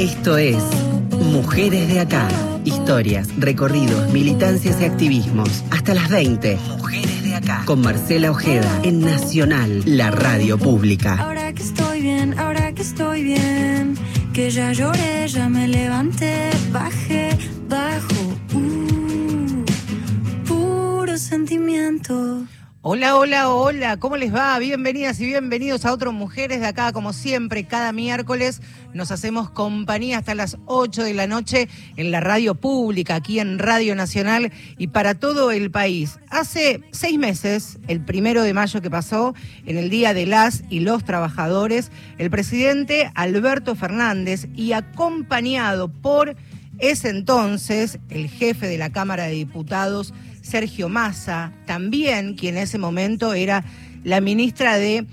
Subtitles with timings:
[0.00, 0.56] Esto es
[1.10, 2.26] Mujeres de Acá.
[2.64, 5.62] Historias, recorridos, militancias y activismos.
[5.70, 6.56] Hasta las 20.
[6.78, 7.64] Mujeres de Acá.
[7.66, 11.18] Con Marcela Ojeda en Nacional, la radio pública.
[11.18, 13.94] Ahora que estoy bien, ahora que estoy bien.
[14.32, 17.29] Que ya lloré, ya me levanté, bajé,
[22.92, 24.58] Hola, hola, hola, ¿cómo les va?
[24.58, 28.60] Bienvenidas y bienvenidos a otros Mujeres de acá, como siempre, cada miércoles
[28.94, 33.60] nos hacemos compañía hasta las 8 de la noche en la radio pública, aquí en
[33.60, 36.18] Radio Nacional y para todo el país.
[36.30, 39.36] Hace seis meses, el primero de mayo que pasó,
[39.66, 46.34] en el Día de las y los Trabajadores, el presidente Alberto Fernández y acompañado por
[46.80, 52.78] ese entonces el jefe de la Cámara de Diputados, Sergio Massa, también quien en ese
[52.78, 53.64] momento era
[54.04, 55.06] la ministra de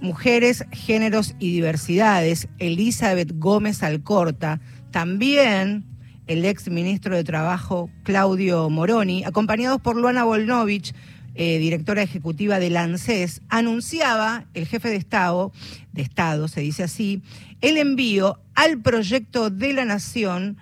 [0.00, 5.84] Mujeres, Géneros y Diversidades, Elizabeth Gómez Alcorta, también
[6.26, 10.94] el ex ministro de Trabajo, Claudio Moroni, acompañados por Luana Volnovich,
[11.34, 15.52] eh, directora ejecutiva del ANSES, anunciaba el jefe de Estado,
[15.92, 17.22] de Estado se dice así,
[17.60, 20.58] el envío al proyecto de la Nación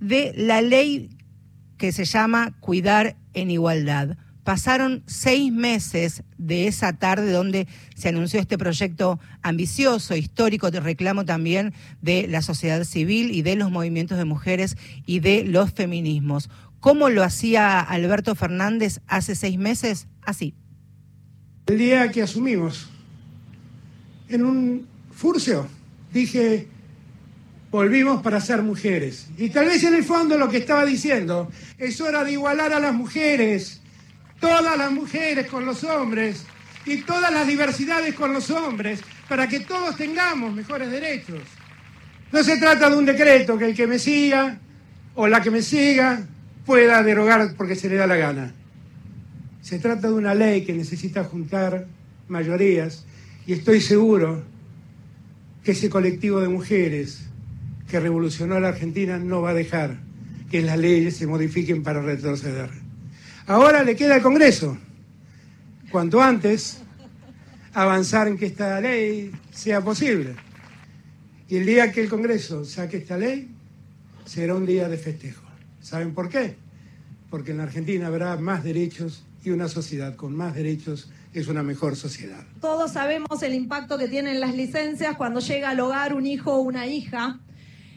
[0.00, 1.10] de la ley
[1.78, 4.16] que se llama Cuidar en Igualdad.
[4.42, 11.24] Pasaron seis meses de esa tarde donde se anunció este proyecto ambicioso, histórico, de reclamo
[11.24, 16.48] también de la sociedad civil y de los movimientos de mujeres y de los feminismos.
[16.80, 20.06] ¿Cómo lo hacía Alberto Fernández hace seis meses?
[20.22, 20.54] Así.
[21.66, 22.88] El día que asumimos,
[24.28, 25.66] en un furcio,
[26.12, 26.68] dije,
[27.76, 29.26] volvimos para ser mujeres.
[29.36, 32.80] Y tal vez en el fondo lo que estaba diciendo es hora de igualar a
[32.80, 33.82] las mujeres,
[34.40, 36.46] todas las mujeres con los hombres
[36.86, 41.42] y todas las diversidades con los hombres, para que todos tengamos mejores derechos.
[42.32, 44.58] No se trata de un decreto que el que me siga
[45.14, 46.26] o la que me siga
[46.64, 48.54] pueda derogar porque se le da la gana.
[49.60, 51.86] Se trata de una ley que necesita juntar
[52.26, 53.04] mayorías
[53.46, 54.44] y estoy seguro
[55.62, 57.26] que ese colectivo de mujeres
[57.88, 59.98] que revolucionó a la Argentina no va a dejar
[60.50, 62.70] que las leyes se modifiquen para retroceder.
[63.46, 64.76] Ahora le queda al Congreso,
[65.90, 66.82] cuanto antes,
[67.72, 70.34] avanzar en que esta ley sea posible.
[71.48, 73.48] Y el día que el Congreso saque esta ley,
[74.24, 75.42] será un día de festejo.
[75.80, 76.56] ¿Saben por qué?
[77.30, 81.62] Porque en la Argentina habrá más derechos y una sociedad con más derechos es una
[81.62, 82.44] mejor sociedad.
[82.60, 86.60] Todos sabemos el impacto que tienen las licencias cuando llega al hogar un hijo o
[86.62, 87.38] una hija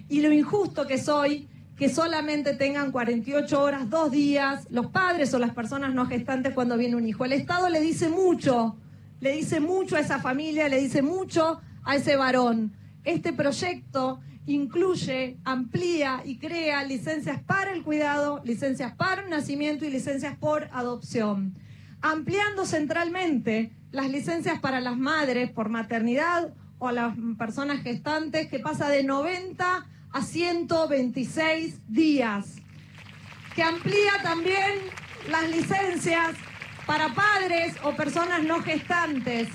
[0.10, 1.48] y lo injusto que soy
[1.80, 6.76] que solamente tengan 48 horas, dos días, los padres o las personas no gestantes cuando
[6.76, 7.24] viene un hijo.
[7.24, 8.76] El Estado le dice mucho,
[9.22, 12.74] le dice mucho a esa familia, le dice mucho a ese varón.
[13.06, 19.90] Este proyecto incluye, amplía y crea licencias para el cuidado, licencias para el nacimiento y
[19.90, 21.56] licencias por adopción.
[22.02, 28.60] Ampliando centralmente las licencias para las madres por maternidad o a las personas gestantes, que
[28.60, 32.56] pasa de 90 a 126 días,
[33.56, 34.80] que amplía también
[35.30, 36.36] las licencias
[36.86, 39.48] para padres o personas no gestantes,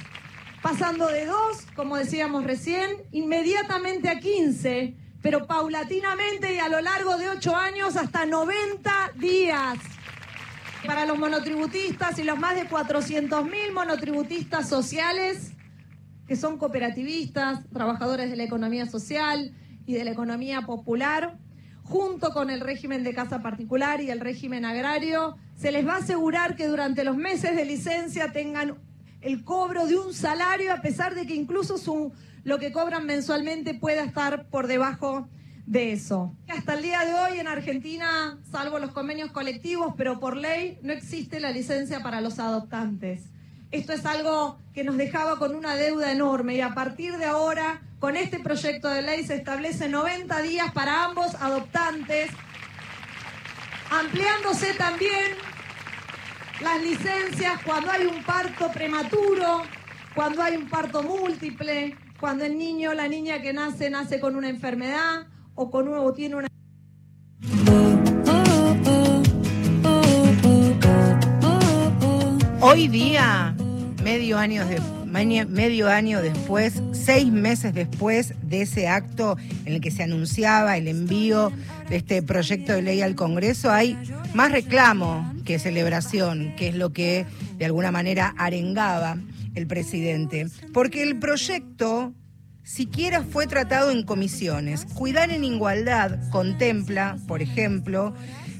[0.63, 7.17] pasando de dos, como decíamos recién, inmediatamente a 15, pero paulatinamente y a lo largo
[7.17, 9.79] de 8 años hasta 90 días.
[10.87, 15.53] Para los monotributistas y los más de 400.000 monotributistas sociales,
[16.29, 19.55] que son cooperativistas, trabajadores de la economía social,
[19.87, 21.37] y de la economía popular,
[21.83, 25.99] junto con el régimen de casa particular y el régimen agrario, se les va a
[25.99, 28.78] asegurar que durante los meses de licencia tengan
[29.21, 32.12] el cobro de un salario, a pesar de que incluso
[32.44, 35.28] lo que cobran mensualmente pueda estar por debajo
[35.67, 36.34] de eso.
[36.49, 40.93] Hasta el día de hoy en Argentina, salvo los convenios colectivos, pero por ley, no
[40.93, 43.31] existe la licencia para los adoptantes.
[43.71, 47.82] Esto es algo que nos dejaba con una deuda enorme y a partir de ahora,
[48.05, 52.31] con este proyecto de ley se establece 90 días para ambos adoptantes,
[53.91, 55.33] ampliándose también
[56.61, 59.62] las licencias cuando hay un parto prematuro,
[60.15, 64.37] cuando hay un parto múltiple, cuando el niño o la niña que nace nace con
[64.37, 66.49] una enfermedad o con o tiene una
[72.61, 73.57] Hoy día
[74.03, 74.79] medio año, de,
[75.14, 80.88] medio año después, seis meses después de ese acto en el que se anunciaba el
[80.88, 81.52] envío
[81.88, 83.96] de este proyecto de ley al Congreso, hay
[84.34, 87.26] más reclamo que celebración, que es lo que
[87.56, 89.16] de alguna manera arengaba
[89.55, 90.49] el presidente.
[90.72, 92.12] Porque el proyecto
[92.64, 94.84] siquiera fue tratado en comisiones.
[94.94, 98.14] Cuidar en igualdad contempla, por ejemplo,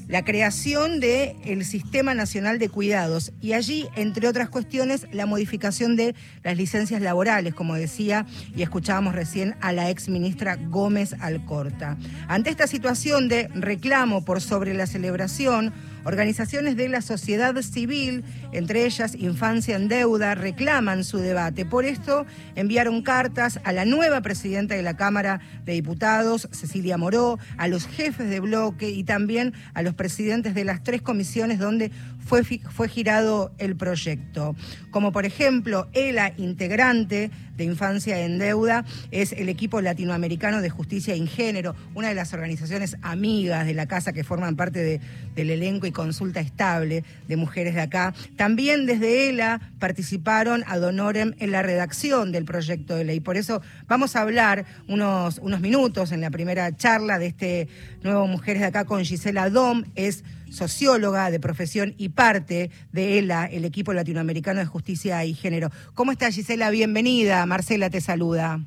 [0.09, 5.97] la creación del el Sistema Nacional de Cuidados y allí, entre otras cuestiones, la modificación
[5.97, 11.97] de las licencias laborales, como decía y escuchábamos recién a la ex ministra Gómez Alcorta.
[12.29, 15.73] Ante esta situación de reclamo por sobre la celebración,
[16.05, 21.65] Organizaciones de la sociedad civil, entre ellas Infancia en Deuda, reclaman su debate.
[21.65, 27.39] Por esto enviaron cartas a la nueva presidenta de la Cámara de Diputados, Cecilia Moró,
[27.57, 31.91] a los jefes de bloque y también a los presidentes de las tres comisiones donde
[32.25, 34.57] fue, girado el proyecto.
[34.91, 41.15] Como por ejemplo, ELA, integrante de Infancia en Deuda, es el equipo latinoamericano de justicia
[41.15, 45.01] y género, una de las organizaciones amigas de la casa que forman parte
[45.35, 48.15] del elenco y consulta estable de mujeres de acá.
[48.37, 53.21] También desde ELA participaron ad honorem en la redacción del proyecto de ley.
[53.21, 57.69] Por eso vamos a hablar unos, unos minutos en la primera charla de este
[58.03, 59.85] nuevo Mujeres de acá con Gisela Dom.
[59.95, 65.71] Es socióloga de profesión y parte de ELA, el equipo latinoamericano de justicia y género.
[65.95, 66.71] ¿Cómo está Gisela?
[66.71, 67.45] Bienvenida.
[67.47, 68.61] Marcela te saluda.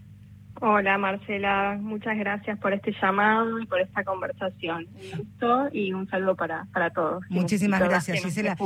[0.60, 4.88] Hola Marcela, muchas gracias por este llamado y por esta conversación.
[5.16, 7.24] Gusto y un saludo para, para todos.
[7.30, 8.58] Muchísimas gracias Gisela.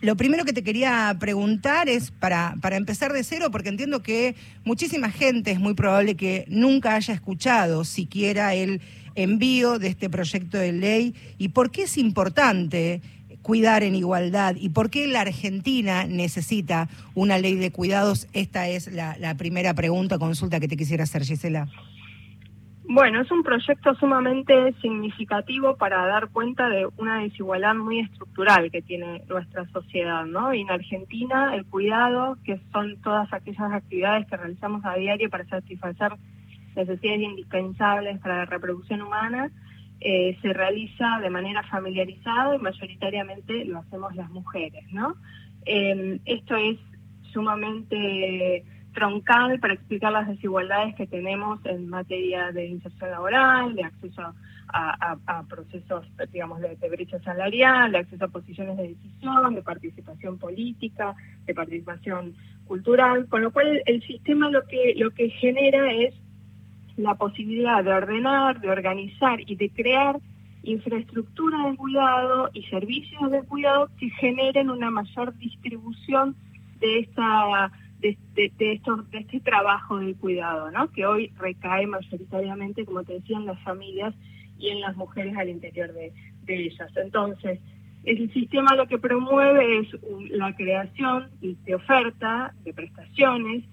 [0.00, 4.34] Lo primero que te quería preguntar es para, para empezar de cero, porque entiendo que
[4.64, 8.80] muchísima gente es muy probable que nunca haya escuchado siquiera el
[9.14, 13.00] envío de este proyecto de ley y por qué es importante
[13.42, 18.28] cuidar en igualdad y por qué la Argentina necesita una ley de cuidados.
[18.32, 21.68] Esta es la, primera pregunta, consulta que te quisiera hacer, Gisela.
[22.84, 28.82] Bueno, es un proyecto sumamente significativo para dar cuenta de una desigualdad muy estructural que
[28.82, 30.52] tiene nuestra sociedad, ¿no?
[30.52, 35.44] Y en Argentina el cuidado, que son todas aquellas actividades que realizamos a diario para
[35.46, 36.12] satisfacer
[36.74, 39.50] necesidades indispensables para la reproducción humana,
[40.00, 45.14] eh, se realiza de manera familiarizada y mayoritariamente lo hacemos las mujeres, ¿no?
[45.64, 46.78] Em, esto es
[47.32, 54.22] sumamente troncal para explicar las desigualdades que tenemos en materia de inserción laboral, de acceso
[54.74, 60.38] a, procesos, digamos, de, de, brecha salarial, de acceso a posiciones de decisión, de participación
[60.38, 61.14] política,
[61.44, 62.34] de participación
[62.66, 66.14] cultural, con lo cual el sistema lo que lo que genera es
[66.96, 70.18] la posibilidad de ordenar, de organizar y de crear
[70.62, 76.36] infraestructura de cuidado y servicios de cuidado que generen una mayor distribución
[76.78, 78.80] de esta de, de, de,
[79.12, 80.90] este trabajo de cuidado, ¿no?
[80.90, 84.12] que hoy recae mayoritariamente, como te decía, en las familias
[84.58, 86.12] y en las mujeres al interior de,
[86.42, 86.90] de ellas.
[86.96, 87.60] Entonces,
[88.04, 89.88] el sistema lo que promueve es
[90.30, 93.64] la creación de oferta, de prestaciones,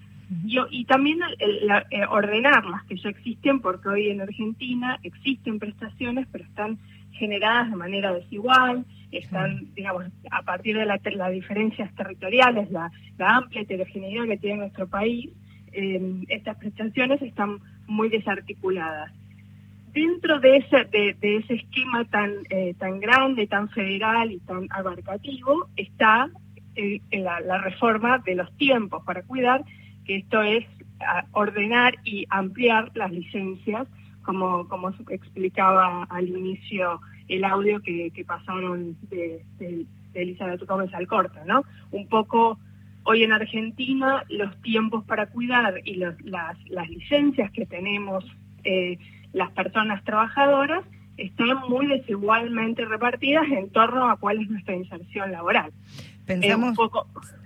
[0.70, 6.78] y, también eh, ordenarlas, que ya existen, porque hoy en Argentina existen prestaciones, pero están
[7.12, 14.26] generadas de manera desigual, están, digamos, a partir de las diferencias territoriales, la, amplia heterogeneidad
[14.26, 15.30] que tiene nuestro país,
[15.72, 19.12] em, estas prestaciones están muy desarticuladas.
[19.92, 25.68] Dentro de ese, de, ese esquema tan, eh, tan grande, tan federal y tan abarcativo,
[25.76, 26.30] está
[26.76, 29.64] eh, la, la reforma de los tiempos para cuidar,
[30.06, 30.64] esto es
[31.32, 33.86] ordenar y ampliar las licencias,
[34.22, 41.42] como, como explicaba al inicio el audio que, pasaron de, de, de Elizabeth Gómez Alcorta,
[41.46, 41.64] ¿no?
[41.90, 42.58] Un poco
[43.04, 48.24] hoy en Argentina los tiempos para cuidar y las, las licencias que tenemos
[48.64, 48.98] eh,
[49.32, 50.84] las personas trabajadoras
[51.16, 55.72] están muy desigualmente repartidas en torno a cuál es nuestra inserción laboral.
[56.24, 56.76] Pensamos,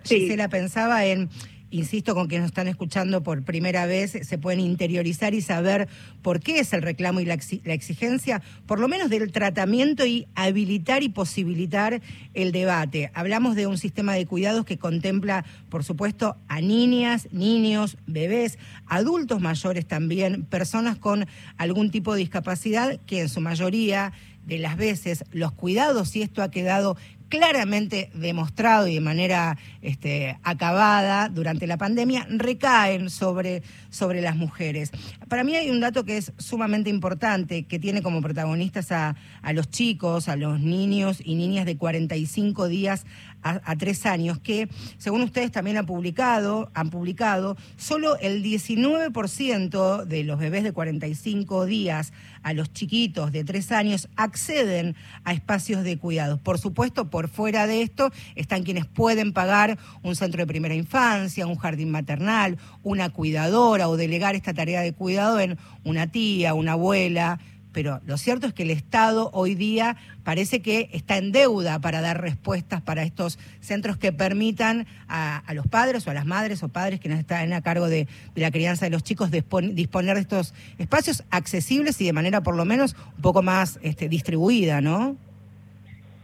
[0.02, 0.28] sí.
[0.28, 1.28] se la pensaba en
[1.74, 5.88] insisto, con quienes nos están escuchando por primera vez, se pueden interiorizar y saber
[6.22, 11.02] por qué es el reclamo y la, exigencia, por lo menos del tratamiento y habilitar
[11.02, 12.00] y posibilitar
[12.32, 13.10] el debate.
[13.12, 19.40] Hablamos de un sistema de cuidados que contempla, por supuesto, a niñas, niños, bebés, adultos
[19.40, 21.26] mayores también, personas con
[21.56, 24.12] algún tipo de discapacidad que en su mayoría
[24.46, 26.96] de las veces los cuidados, y esto ha quedado
[27.36, 34.92] claramente demostrado y de manera este, acabada durante la pandemia, recaen sobre, sobre las mujeres.
[35.28, 39.52] Para mí hay un dato que es sumamente importante, que tiene como protagonistas a, a
[39.52, 43.04] los chicos, a los niños y niñas de 45 días
[43.42, 50.24] a, tres años, que según ustedes también han publicado, han publicado, solo el 19% de
[50.24, 55.98] los bebés de 45 días a los chiquitos de tres años acceden a espacios de
[55.98, 56.40] cuidados.
[56.40, 61.46] Por supuesto, por fuera de esto están quienes pueden pagar un centro de primera infancia,
[61.46, 66.72] un jardín maternal, una cuidadora o delegar esta tarea de cuidado en una tía, una
[66.72, 67.40] abuela
[67.74, 72.00] pero lo cierto es que el Estado hoy día parece que está en deuda para
[72.00, 76.68] dar respuestas para estos centros que permitan a, los padres o a las madres o
[76.68, 81.24] padres que están a cargo de, la crianza de los chicos disponer de estos espacios
[81.30, 85.16] accesibles y de manera por lo menos un poco más este, distribuida, ¿no?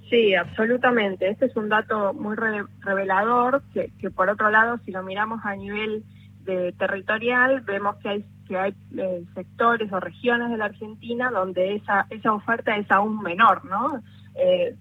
[0.09, 1.29] Sí, absolutamente.
[1.29, 5.55] Este es un dato muy revelador que, que por otro lado, si lo miramos a
[5.55, 6.05] nivel
[6.45, 11.77] de territorial, vemos que hay que hay eh, sectores o regiones de la Argentina donde
[11.77, 14.03] esa esa oferta es aún menor, ¿no?
[14.35, 14.77] Eh,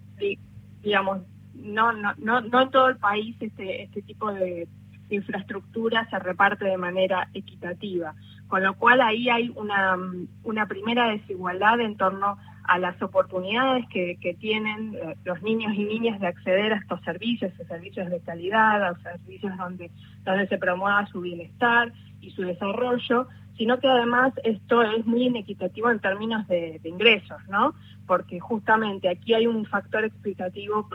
[0.81, 1.21] digamos,
[1.53, 4.67] no, no, no, no en todo el país este, este tipo de
[5.09, 8.13] infraestructura se reparte de manera equitativa,
[8.47, 9.97] con lo cual ahí hay una,
[10.43, 12.37] una primera desigualdad en torno
[12.69, 17.01] a las oportunidades que, que tienen eh, los niños y niñas de acceder a estos
[17.01, 19.89] servicios, a servicios de calidad, a servicios donde,
[20.23, 25.89] donde se promueva su bienestar y su desarrollo, sino que además esto es muy inequitativo
[25.89, 27.73] en términos de, ingresos, ¿no?
[28.05, 30.87] Porque justamente aquí hay un factor explicativo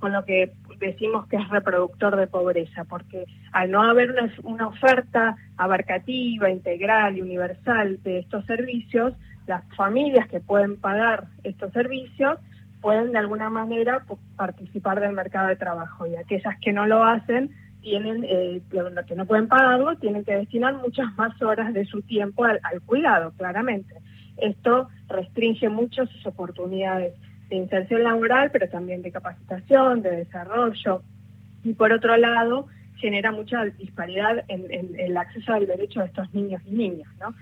[0.00, 5.36] con lo que decimos que es reproductor de pobreza, porque al no haber una, oferta
[5.56, 9.14] abarcativa, integral y universal de estos servicios,
[9.46, 12.38] las familias que pueden pagar estos servicios
[12.80, 14.04] pueden de alguna manera
[14.36, 18.62] participar del mercado de trabajo y aquellas que no lo hacen tienen, eh,
[19.06, 23.32] que no pueden pagarlo, tienen que destinar muchas más horas de su tiempo al, cuidado,
[23.36, 23.94] claramente.
[24.36, 27.14] Esto restringe mucho sus oportunidades
[27.48, 31.02] de inserción laboral, pero también de capacitación, de desarrollo.
[31.64, 36.62] Y por otro lado, genera mucha disparidad en, el acceso al derecho de estos niños
[36.66, 37.08] y niñas.
[37.20, 37.34] ¿no?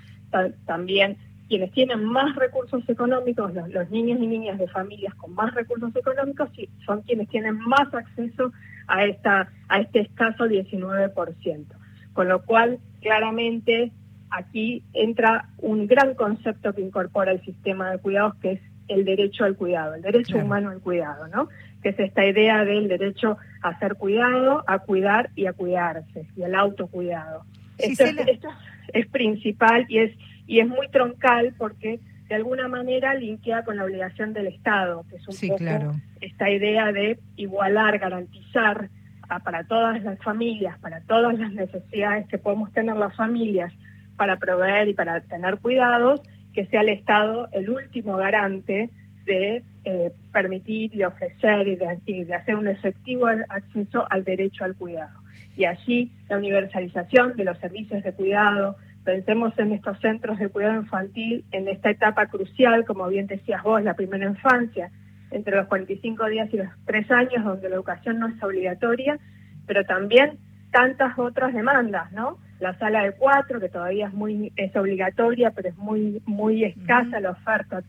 [0.67, 1.19] También
[1.51, 6.49] quienes tienen más recursos económicos, los, niños y niñas de familias con más recursos económicos,
[6.87, 8.53] son quienes tienen más acceso
[8.87, 11.65] a, esta, a este escaso 19%.
[12.13, 13.91] Con lo cual, claramente,
[14.31, 19.43] aquí entra un gran concepto que incorpora el sistema de cuidados, que es el derecho
[19.43, 21.49] al cuidado, el derecho humano al cuidado, ¿no?
[21.83, 26.45] Que es esta idea del derecho a ser cuidado, a cuidar y a cuidarse, y
[26.45, 27.43] al autocuidado.
[27.79, 28.49] esto, esto
[28.93, 30.13] es principal y es
[30.51, 35.15] y es muy troncal porque de alguna manera linkea con la obligación del Estado, que
[35.15, 38.91] es un poco esta idea de igualar, garantizar
[39.45, 43.73] para todas las familias, para todas las necesidades que podemos tener las familias
[44.17, 46.21] para proveer y para tener cuidados,
[46.53, 48.91] que sea el Estado el último garante
[49.27, 54.65] de eh, permitir y ofrecer y de, y de hacer un efectivo acceso al derecho
[54.65, 55.21] al cuidado.
[55.57, 60.75] Y allí la universalización de los servicios de cuidado, Pensemos en estos centros de cuidado
[60.75, 64.91] infantil en esta etapa crucial, como bien decías vos, la primera infancia,
[65.31, 69.19] entre los 45 días y los 3 años, donde la educación no es obligatoria,
[69.67, 70.39] pero también
[70.71, 72.39] tantas otras demandas, ¿no?
[72.59, 77.21] La sala de cuatro, que todavía es muy es obligatoria, pero es muy muy escasa
[77.21, 77.83] la oferta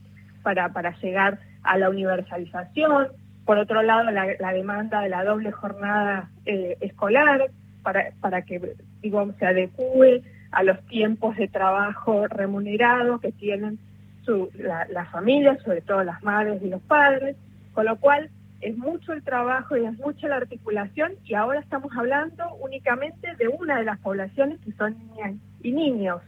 [0.43, 3.07] para, para llegar a la universalización.
[3.45, 7.49] Por otro lado, la, demanda de la doble jornada eh, escolar,
[7.83, 13.79] para, para que digo, se adecue a los tiempos de trabajo remunerado que tienen
[14.25, 17.35] su, la, las familias, sobre todo las madres y los padres,
[17.73, 18.29] con lo cual
[18.61, 23.47] es mucho el trabajo y es mucha la articulación y ahora estamos hablando únicamente de
[23.47, 26.21] una de las poblaciones que son niñas y niños.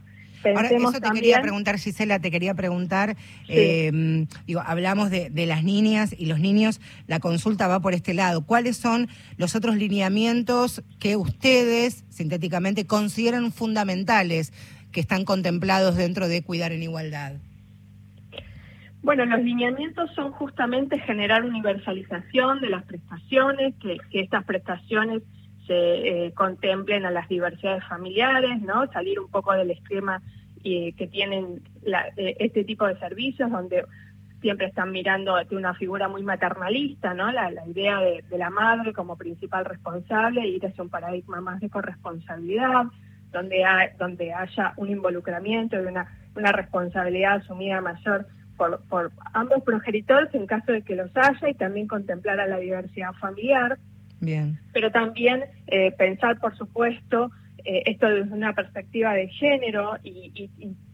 [0.45, 3.15] Ahora, eso te quería preguntar, Gisela, te quería preguntar,
[3.47, 8.13] em, digo, hablamos de, de, las niñas y los niños, la consulta va por este
[8.13, 8.45] lado.
[8.45, 9.07] ¿Cuáles son
[9.37, 14.53] los otros lineamientos que ustedes, sintéticamente, consideran fundamentales
[14.91, 17.33] que están contemplados dentro de Cuidar en Igualdad?
[19.01, 25.23] Bueno, los lineamientos son justamente generar universalización de las prestaciones, que, que estas prestaciones
[25.67, 28.87] se eh, contemplen a las diversidades familiares, ¿no?
[28.91, 30.21] Salir un poco del esquema
[30.63, 31.61] eh, que tienen
[32.17, 33.85] eh, este tipo de servicios, donde
[34.41, 37.31] siempre están mirando de una figura muy maternalista, ¿no?
[37.31, 42.85] La, idea de, la madre como principal responsable ir hacia un paradigma más de corresponsabilidad,
[43.31, 43.63] donde,
[43.97, 48.27] donde haya un involucramiento y una, una responsabilidad asumida mayor
[48.57, 52.57] por, por ambos progenitores en caso de que los haya y también contemplar a la
[52.57, 53.79] diversidad familiar.
[54.73, 57.31] Pero también eh, pensar, por supuesto,
[57.65, 60.49] eh, esto desde una perspectiva de género y,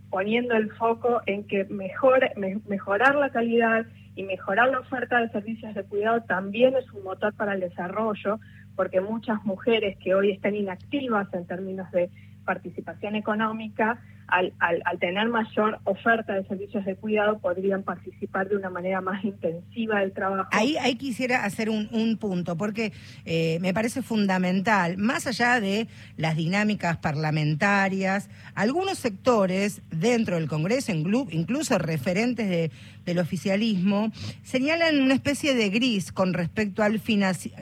[0.10, 2.32] poniendo el foco en que mejor,
[2.68, 7.34] mejorar la calidad y mejorar la oferta de servicios de cuidado también es un motor
[7.36, 8.40] para el desarrollo,
[8.76, 12.10] porque muchas mujeres que hoy están inactivas en términos de
[12.50, 18.72] participación económica, al, al, tener mayor oferta de servicios de cuidado, podrían participar de una
[18.72, 20.50] manera más intensiva del trabajo.
[20.52, 22.92] Ahí, quisiera hacer un, un punto, porque
[23.26, 25.88] eh, me parece fundamental, más allá de
[26.18, 32.72] las dinámicas parlamentarias, algunos sectores dentro del Congreso, incluso referentes de,
[33.06, 34.12] del oficialismo,
[34.44, 37.00] señalan una especie de gris con respecto al,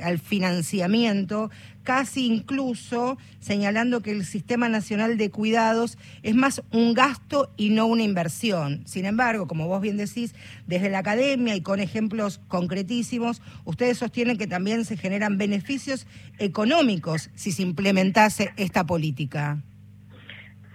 [0.04, 1.50] al financiamiento
[1.88, 7.86] casi incluso señalando que el Sistema Nacional de Cuidados es más un gasto y no
[7.86, 8.86] una inversión.
[8.86, 10.36] Sin embargo, como vos bien decís,
[10.68, 16.08] desde la academia y con ejemplos concretísimos, ustedes sostienen que también se generan beneficios
[16.40, 19.60] económicos si se implementase esta política.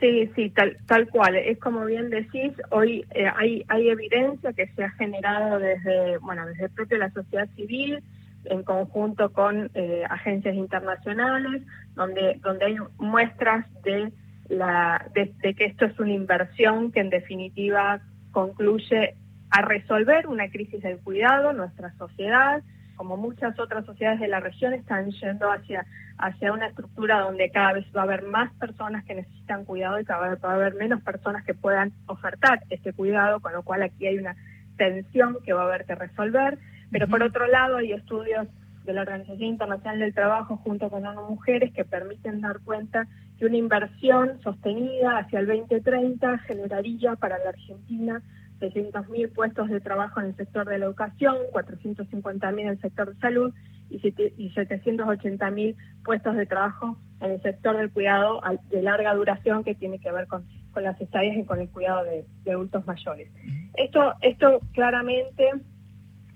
[0.01, 1.37] Sí, sí, tal, tal cual.
[1.37, 6.47] Es como bien decís, hoy eh, hay, hay evidencia que se ha generado desde, bueno,
[6.47, 8.03] desde propio la sociedad civil,
[8.45, 11.63] en conjunto con eh, agencias internacionales,
[11.95, 14.13] donde, donde hay muestras de,
[14.49, 19.17] la, de, que esto es una inversión que en definitiva concluye
[19.51, 21.53] a resolver una crisis del cuidado.
[21.53, 22.63] Nuestra sociedad,
[22.97, 25.85] como muchas otras sociedades de la región, están yendo hacia,
[26.19, 30.05] hacia una estructura donde cada vez va a haber más personas que necesitan cuidado y
[30.05, 33.83] cada vez va a haber menos personas que puedan ofertar este cuidado, con lo cual
[33.83, 34.37] aquí hay una
[34.77, 36.59] tensión que va a haber que resolver.
[36.93, 38.47] Pero por otro lado hay estudios
[38.85, 43.09] de la Organización Internacional del Trabajo junto con ONU Mujeres que permiten dar cuenta
[43.39, 48.23] que una inversión sostenida hacia el 2030 generaría para la Argentina
[48.61, 53.21] 600.000 puestos de trabajo en el sector de la educación, 450.000 en el sector de
[53.21, 53.53] salud
[53.91, 59.99] y 780.000 puestos de trabajo en el sector del cuidado de larga duración que tiene
[59.99, 63.31] que ver con, con las estadías y con el cuidado de, de adultos mayores.
[63.75, 65.51] Esto, esto claramente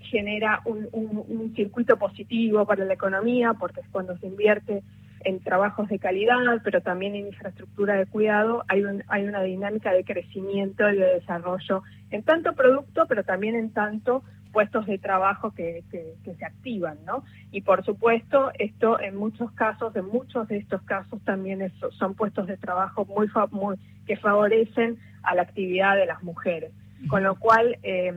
[0.09, 4.83] genera un, un, circuito positivo para la economía, porque es cuando se invierte
[5.23, 9.91] en trabajos de calidad, pero también en infraestructura de cuidado, hay, un, hay una dinámica
[9.91, 15.51] de crecimiento y de desarrollo en tanto producto, pero también en tanto puestos de trabajo
[15.51, 17.23] que, se activan, ¿no?
[17.51, 22.47] Y por supuesto, esto en muchos casos, en muchos de estos casos también son puestos
[22.47, 26.71] de trabajo muy, muy que favorecen a la actividad de las mujeres.
[27.09, 28.11] Con lo cual, eh,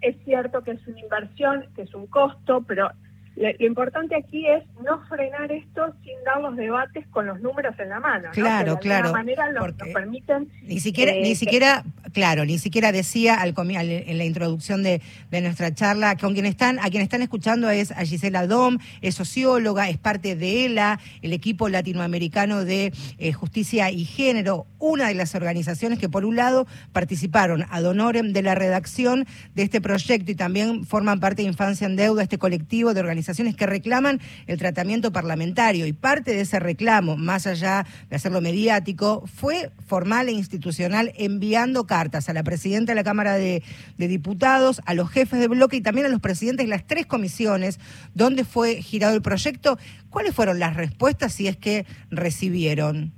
[0.00, 2.90] es cierto que es una inversión, que es un costo, pero
[3.38, 7.88] lo importante aquí es no frenar esto sin dar los debates con los números en
[7.90, 8.30] la mano.
[8.32, 9.12] Claro, de claro.
[9.12, 10.48] manera nos, permiten.
[10.62, 15.72] Ni siquiera, ni eh, siquiera, claro, ni siquiera decía al, en la introducción de, nuestra
[15.72, 19.98] charla, con quien están, a quien están escuchando es a Gisela Dom, es socióloga, es
[19.98, 26.00] parte de ELA, el equipo latinoamericano de eh, justicia y género, una de las organizaciones
[26.00, 30.84] que por un lado participaron ad honorem de la redacción de este proyecto y también
[30.84, 35.86] forman parte de Infancia en Deuda, este colectivo de organizaciones que reclaman el tratamiento parlamentario
[35.86, 41.86] y parte de ese reclamo, más allá de hacerlo mediático, fue formal e institucional enviando
[41.86, 43.62] cartas a la presidenta de la Cámara de,
[43.98, 47.78] Diputados, a los jefes de bloque y también a los presidentes de las tres comisiones
[48.14, 49.78] donde fue girado el proyecto.
[50.08, 53.12] ¿Cuáles fueron las respuestas si es que recibieron?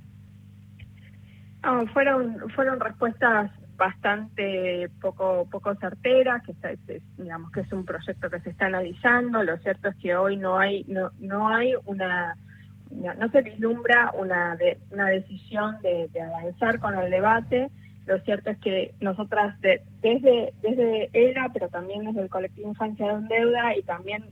[1.63, 8.39] Ah, fueron, fueron respuestas bastante poco poco certera, que digamos que es un proyecto que
[8.41, 9.43] se está analizando.
[9.43, 12.37] Lo cierto es que hoy no hay no no hay una
[12.91, 17.71] no, se vislumbra una de, una decisión de, avanzar con el debate.
[18.05, 23.35] Lo cierto es que nosotras desde desde ERA, pero también desde el colectivo Infancia de
[23.35, 24.25] Deuda y también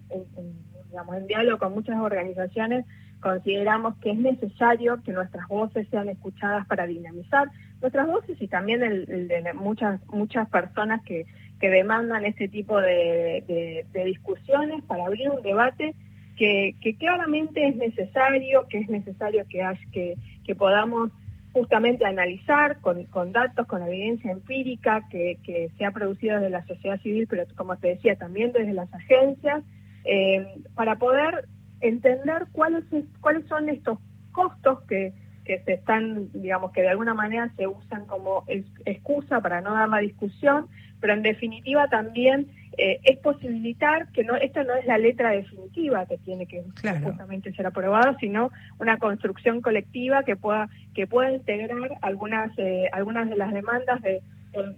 [0.91, 2.85] digamos en diálogo con muchas organizaciones
[3.19, 7.49] consideramos que es necesario que nuestras voces sean escuchadas para dinamizar
[7.82, 11.25] nuestras voces y también el, de muchas muchas personas que,
[11.60, 15.93] que demandan este tipo de, de, discusiones para abrir un debate
[16.38, 21.12] que, que, claramente es necesario, que es necesario que, que, que podamos
[21.51, 26.65] justamente analizar con, con datos, con evidencia empírica que, que se ha producido desde la
[26.65, 29.63] sociedad civil, pero como te decía, también desde las agencias,
[30.05, 31.47] eh, para poder
[31.82, 32.84] entender cuáles,
[33.22, 34.00] cuáles son estos
[34.32, 35.13] costos que,
[35.46, 38.44] que se están, digamos, que de alguna manera se usan como
[38.86, 40.68] excusa para no dar la discusión,
[41.00, 46.06] pero en definitiva también eh, es posibilitar que no, esta no es la letra definitiva
[46.06, 46.63] que tiene que
[47.04, 53.30] justamente ser aprobada, sino una construcción colectiva que pueda que pueda integrar algunas eh, algunas
[53.30, 54.22] de las demandas de,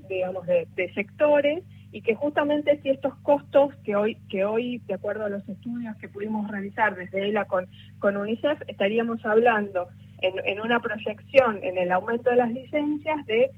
[0.08, 5.25] digamos de sectores y que justamente si estos costos que hoy, que hoy, de acuerdo
[5.25, 7.67] a los estudios que pudimos realizar desde ELA con,
[7.99, 9.88] con UNICEF, estaríamos hablando
[10.21, 13.51] en, en una proyección en el aumento de las licencias de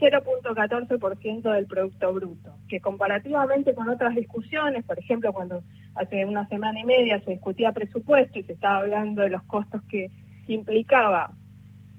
[0.00, 5.62] 0.14% del Producto Bruto, que comparativamente con otras discusiones, por ejemplo, cuando
[5.94, 9.82] hace una semana y media se discutía presupuesto y se estaba hablando de los costos
[9.90, 10.10] que
[10.48, 11.32] implicaba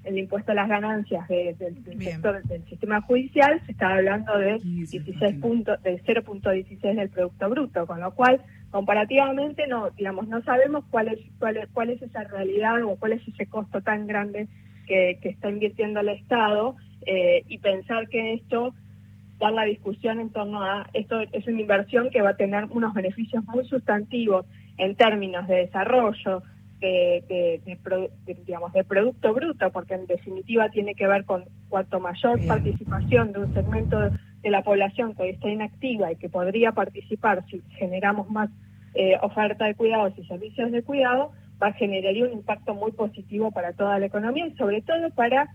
[0.04, 5.40] el impuesto a las ganancias del sector del sistema judicial, se está hablando de 16
[5.40, 11.08] puntos, de 0.16 del Producto Bruto, con lo cual comparativamente no, digamos, no sabemos cuál
[11.08, 14.48] es, cuál es, cuál es esa realidad o cuál es ese costo tan grande
[14.86, 18.74] que, que está invirtiendo el Estado eh, y pensar que esto
[19.38, 22.94] dar la discusión en torno a esto es una inversión que va a tener unos
[22.94, 24.46] beneficios muy sustantivos
[24.78, 26.42] en términos de desarrollo,
[26.82, 27.60] de,
[28.44, 33.38] digamos, de producto bruto, porque en definitiva tiene que ver con cuanto mayor participación de
[33.40, 38.28] un segmento de la población que hoy está inactiva y que podría participar si generamos
[38.28, 38.50] más
[38.94, 43.52] eh, oferta de cuidados y servicios de cuidado, va a generaría un impacto muy positivo
[43.52, 45.48] para toda la economía y sobre todo para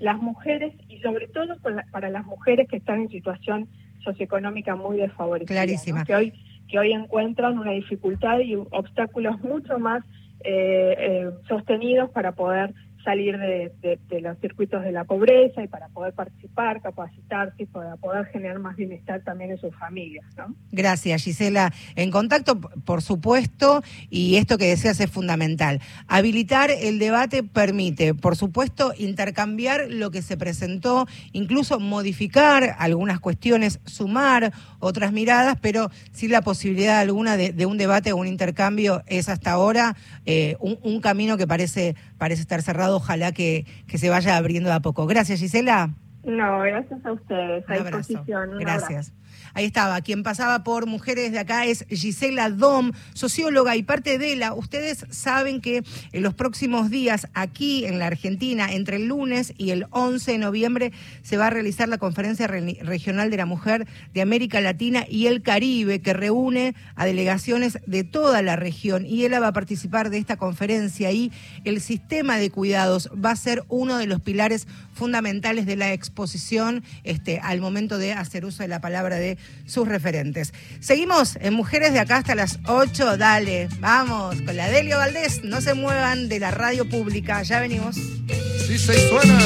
[0.00, 1.56] las mujeres y sobre todo
[1.92, 3.68] para las mujeres que están en situación
[4.02, 5.54] socioeconómica muy desfavorecida.
[5.54, 6.04] Clarísima.
[6.04, 6.32] Que hoy
[6.68, 10.04] que hoy encuentran una dificultad y obstáculos mucho más
[10.44, 12.72] eh, eh, sostenidos para poder
[13.08, 18.26] salir de, los circuitos de la pobreza y para poder participar, capacitarse y para poder
[18.26, 20.26] generar más bienestar también en sus familias.
[20.36, 20.54] ¿no?
[20.72, 21.72] Gracias, Gisela.
[21.96, 25.80] En contacto, por supuesto, y esto que decías es fundamental.
[26.06, 33.80] Habilitar el debate permite, por supuesto, intercambiar lo que se presentó, incluso modificar algunas cuestiones,
[33.86, 39.30] sumar otras miradas, pero sin la posibilidad alguna de, un debate o un intercambio es
[39.30, 44.10] hasta ahora eh, un, un camino que parece, parece estar cerrado ojalá que, que se
[44.10, 45.06] vaya abriendo de a poco.
[45.06, 45.90] Gracias, Gisela.
[46.24, 47.64] No, gracias a ustedes.
[47.66, 48.24] Un abrazo.
[48.60, 49.12] gracias.
[49.54, 54.36] Ahí estaba, quien pasaba por Mujeres de acá es Gisela Dom, socióloga y parte de
[54.36, 54.54] la.
[54.54, 59.70] Ustedes saben que en los próximos días aquí en la Argentina, entre el lunes y
[59.70, 64.22] el 11 de noviembre, se va a realizar la Conferencia Regional de la Mujer de
[64.22, 69.06] América Latina y el Caribe, que reúne a delegaciones de toda la región.
[69.06, 71.32] Y ella va a participar de esta conferencia y
[71.64, 76.82] el sistema de cuidados va a ser uno de los pilares fundamentales de la exposición
[77.04, 80.52] este, al momento de hacer uso de la palabra de sus referentes.
[80.80, 83.16] Seguimos en Mujeres de acá hasta las 8.
[83.16, 85.44] Dale, vamos con la Delio Valdés.
[85.44, 87.42] No se muevan de la radio pública.
[87.42, 87.96] Ya venimos.
[87.96, 89.38] Sí, se suena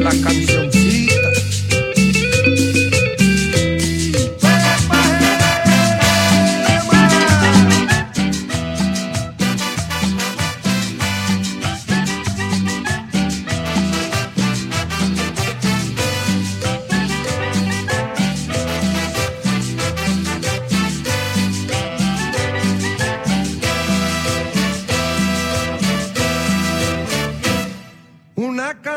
[0.00, 0.79] la canción.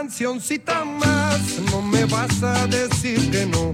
[0.04, 1.40] Cancioncita más,
[1.72, 3.74] no me vas a decir que no.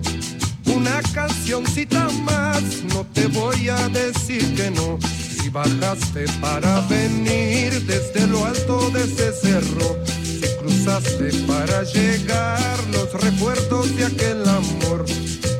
[0.72, 2.62] Una cancioncita más,
[2.94, 5.00] no te voy a decir que no.
[5.02, 13.12] Si bajaste para venir desde lo alto de ese cerro, si cruzaste para llegar los
[13.24, 15.06] recuerdos de aquel amor,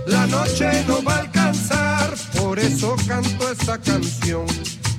[0.06, 4.46] la noche no va a alcanzar, por eso canto esta canción.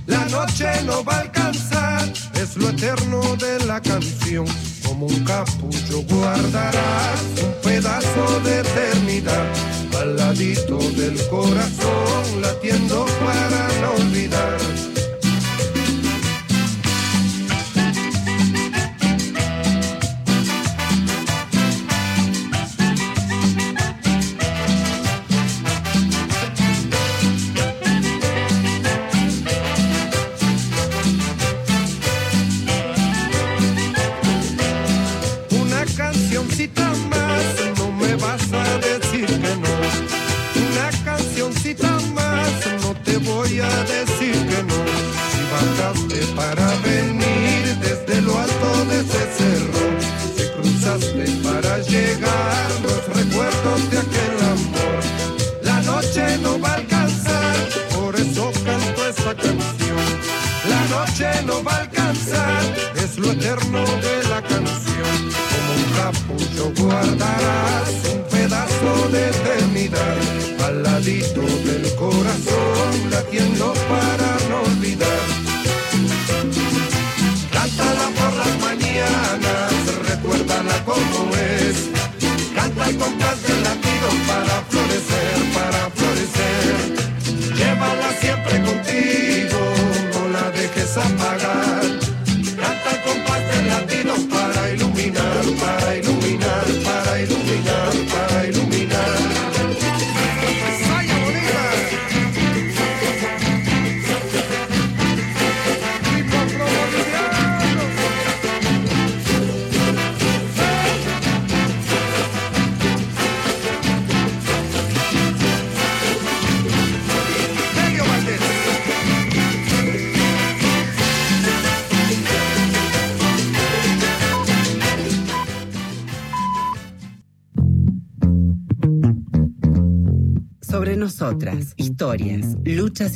[0.08, 4.46] La noche no va a alcanzar, es lo eterno de la canción
[5.00, 7.09] мун капу булчогу ардаа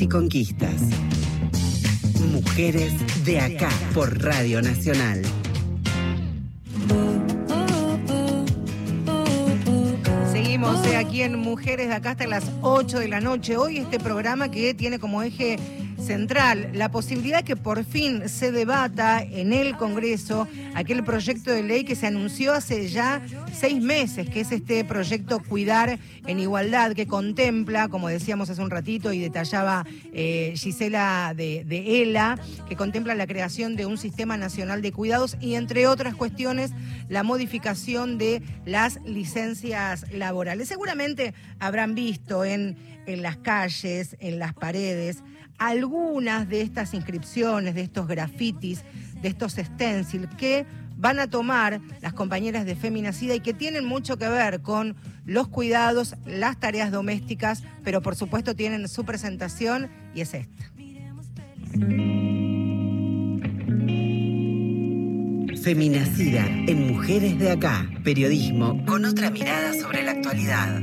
[0.09, 0.81] conquistas.
[2.33, 2.93] Mujeres
[3.25, 5.23] de acá por Radio Nacional.
[10.33, 13.57] Seguimos eh, aquí en Mujeres de acá hasta las 8 de la noche.
[13.57, 15.59] Hoy este programa que tiene como eje
[16.05, 21.85] central la posibilidad que por fin se debata en el Congreso aquel proyecto de ley
[21.85, 27.07] que se anunció hace ya seis meses, que es este proyecto Cuidar en Igualdad, que
[27.07, 32.39] contempla, como decíamos hace un ratito y detallaba eh, Gisela de, de ELA,
[32.69, 36.73] que contempla la creación de un sistema nacional de cuidados y entre otras cuestiones
[37.09, 40.69] la modificación de las licencias laborales.
[40.69, 45.23] Seguramente habrán visto en, en las calles, en las paredes,
[45.95, 48.85] algunas de estas inscripciones, de estos grafitis,
[49.23, 54.17] de estos stencils que van a tomar las compañeras de Feminacida y que tienen mucho
[54.17, 60.23] que ver con los cuidados, las tareas domésticas, pero por supuesto tienen su presentación y
[60.23, 60.73] es esta.
[65.63, 67.89] Feminacida en Mujeres de Acá.
[68.03, 70.83] Periodismo con otra mirada sobre la actualidad.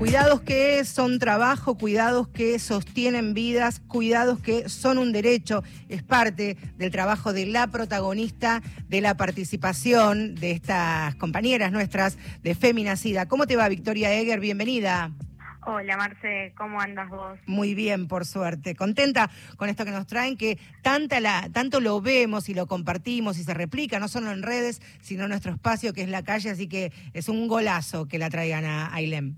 [0.00, 5.62] Cuidados que son trabajo, cuidados que sostienen vidas, cuidados que son un derecho.
[5.90, 12.54] Es parte del trabajo de la protagonista de la participación de estas compañeras nuestras de
[12.54, 13.26] Feminacida.
[13.26, 14.40] ¿Cómo te va, Victoria Eger?
[14.40, 15.10] Bienvenida.
[15.66, 17.38] Hola Marce, ¿cómo andas vos?
[17.44, 18.74] Muy bien, por suerte.
[18.74, 23.38] Contenta con esto que nos traen, que tanta la, tanto lo vemos y lo compartimos
[23.38, 26.48] y se replica, no solo en redes, sino en nuestro espacio que es la calle,
[26.48, 29.36] así que es un golazo que la traigan a Ailem.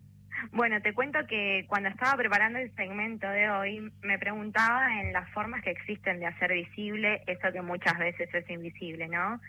[0.50, 5.28] Bueno, te cuento que cuando estaba preparando el segmento de hoy, me preguntaba en las
[5.30, 9.40] formas que existen de hacer visible eso que muchas veces es invisible, ¿no?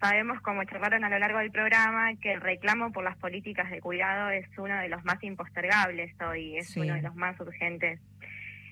[0.00, 3.80] Sabemos, como charlaron a lo largo del programa, que el reclamo por las políticas de
[3.80, 6.80] cuidado es uno de los más impostergables hoy, es Sí.
[6.80, 7.98] uno de los más urgentes.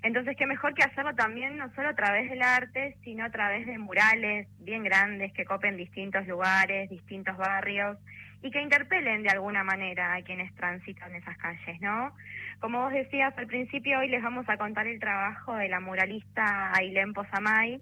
[0.02, 3.66] Entonces, qué mejor que hacerlo también no solo a través del arte, sino a través
[3.66, 7.96] de murales bien grandes que copen distintos lugares, distintos barrios
[8.44, 12.14] y que interpelen de alguna manera a quienes transitan esas calles, ¿no?
[12.60, 16.70] Como vos decías al principio, hoy les vamos a contar el trabajo de la muralista
[16.74, 17.80] Ailén Posamay.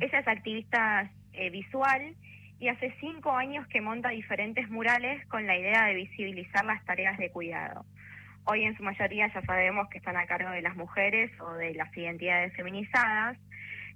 [0.00, 2.16] Ella es activista eh, visual
[2.58, 7.18] y hace cinco años que monta diferentes murales con la idea de visibilizar las tareas
[7.18, 7.84] de cuidado.
[8.44, 11.74] Hoy en su mayoría ya sabemos que están a cargo de las mujeres o de
[11.74, 13.36] las identidades feminizadas.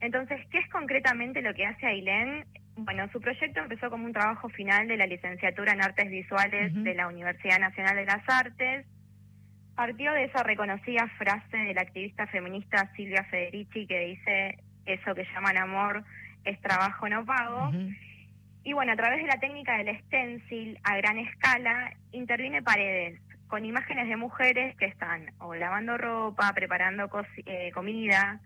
[0.03, 2.45] Entonces, ¿qué es concretamente lo que hace Ailén?
[2.85, 6.95] Bueno, su proyecto empezó como un trabajo final de la licenciatura en Artes Visuales de
[6.95, 8.87] la Universidad Nacional de las Artes.
[9.75, 15.25] Partió de esa reconocida frase de la activista feminista Silvia Federici que dice, eso que
[15.33, 16.05] llaman amor
[16.45, 17.71] es trabajo no pago.
[18.65, 23.65] Y bueno, a través de la técnica del stencil a gran escala, interviene paredes con
[23.65, 27.11] imágenes de mujeres que están o lavando ropa, preparando
[27.45, 28.41] eh, comida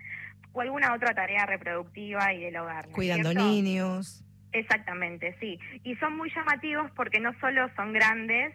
[0.53, 2.87] o alguna otra tarea reproductiva y del hogar.
[2.87, 3.49] ¿no es Cuidando cierto?
[3.49, 4.26] niños.
[4.59, 5.59] Exactamente, sí.
[5.85, 8.55] Y son muy llamativos porque no solo son grandes,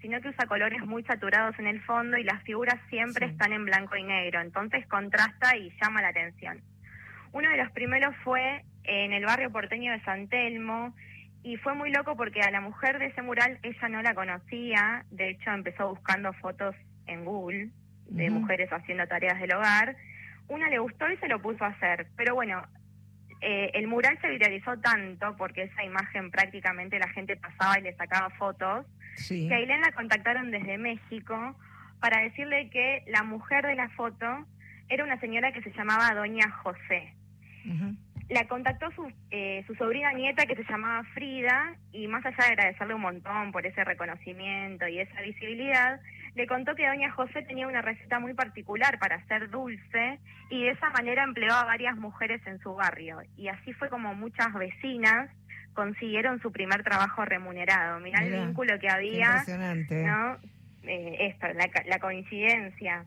[0.00, 3.32] sino que usa colores muy saturados en el fondo y las figuras siempre Sí.
[3.32, 4.40] están en blanco y negro.
[4.40, 6.60] Entonces contrasta y llama la atención.
[7.32, 10.94] Uno de los primeros fue en el barrio porteño de San Telmo
[11.42, 15.04] y fue muy loco porque a la mujer de ese mural ella no la conocía.
[15.10, 17.70] De hecho, empezó buscando fotos en Google
[18.06, 19.96] de mujeres haciendo tareas del hogar.
[20.48, 22.06] Una le gustó y se lo puso a hacer.
[22.16, 22.62] Pero bueno,
[23.40, 27.94] eh, el mural se viralizó tanto porque esa imagen prácticamente la gente pasaba y le
[27.94, 29.48] sacaba fotos, Sí.
[29.48, 31.56] que a Ailén la contactaron desde México
[32.00, 34.26] para decirle que la mujer de la foto
[34.88, 37.14] era una señora que se llamaba Doña José.
[38.28, 42.52] La contactó su, eh, su sobrina nieta que se llamaba Frida y más allá de
[42.52, 46.00] agradecerle un montón por ese reconocimiento y esa visibilidad,
[46.34, 50.18] le contó que Doña José tenía una receta muy particular para hacer dulce
[50.50, 53.20] y de esa manera empleó a varias mujeres en su barrio.
[53.36, 55.30] Y así fue como muchas vecinas
[55.74, 58.00] consiguieron su primer trabajo remunerado.
[58.00, 60.04] Mirá el vínculo que había impresionante.
[60.04, 60.36] ¿no?
[60.82, 61.46] Eh, esto,
[61.86, 63.04] la coincidencia.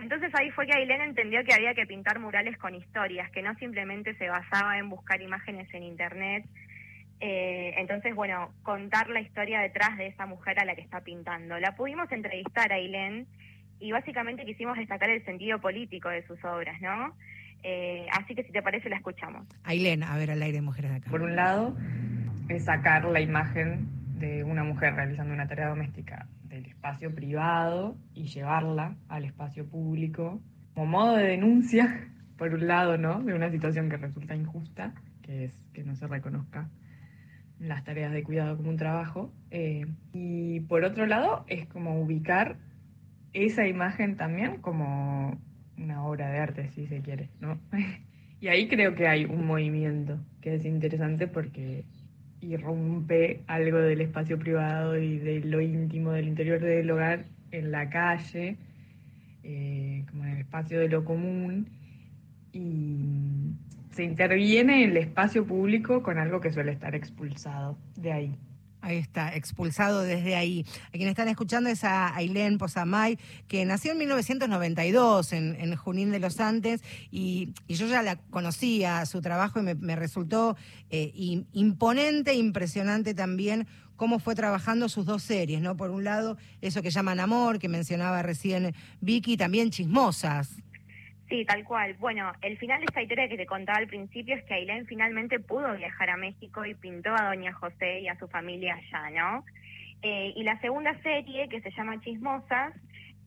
[0.00, 3.54] Entonces ahí fue que Ailén entendió que había que pintar murales con historias, que no
[3.54, 6.44] simplemente se basaba en buscar imágenes en internet.
[7.26, 11.58] Eh, entonces, bueno, contar la historia detrás de esa mujer a la que está pintando.
[11.58, 13.26] La pudimos entrevistar a Ailén
[13.80, 17.16] y básicamente quisimos destacar el sentido político de sus obras, ¿no?
[17.62, 19.48] Eh, así que si te parece la escuchamos.
[19.62, 21.10] Ailén, a ver, al aire de Mujeres de acá.
[21.10, 21.74] Por un lado,
[22.50, 28.24] es sacar la imagen de una mujer realizando una tarea doméstica del espacio privado y
[28.24, 30.42] llevarla al espacio público
[30.74, 32.06] como modo de denuncia,
[32.36, 33.22] por un lado, ¿no?
[33.22, 36.68] De una situación que resulta injusta, que es que no se reconozca
[37.66, 39.32] las tareas de cuidado como un trabajo.
[39.50, 42.56] Eh, y por otro lado, es como ubicar
[43.32, 45.38] esa imagen también como
[45.76, 47.58] una obra de arte, si se quiere, ¿no?
[48.40, 51.84] y ahí creo que hay un movimiento que es interesante porque
[52.40, 57.88] irrumpe algo del espacio privado y de lo íntimo del interior del hogar en la
[57.88, 58.56] calle,
[59.42, 61.68] eh, como en el espacio de lo común,
[62.52, 63.54] y
[63.94, 68.38] se interviene en el espacio público con algo que suele estar expulsado de ahí.
[68.84, 70.66] Ahí está, expulsado desde ahí.
[70.88, 76.18] A quien están escuchando es a Ailén Posamay, que nació en 1992 en, Junín de
[76.18, 80.58] los Andes y, yo ya la conocía, su trabajo, y me, resultó
[80.90, 81.12] eh,
[81.52, 85.78] imponente, impresionante también cómo fue trabajando sus dos series, ¿no?
[85.78, 90.63] Por un lado, eso que llaman Amor, que mencionaba recién Vicky, también Chismosas.
[91.28, 91.94] Sí, tal cual.
[91.94, 95.40] Bueno, el final de esta historia que te contaba al principio es que Ailén finalmente
[95.40, 99.44] pudo viajar a México y pintó a Doña José y a su familia allá, ¿no?
[100.02, 102.74] Eh, y la segunda serie, que se llama Chismosas,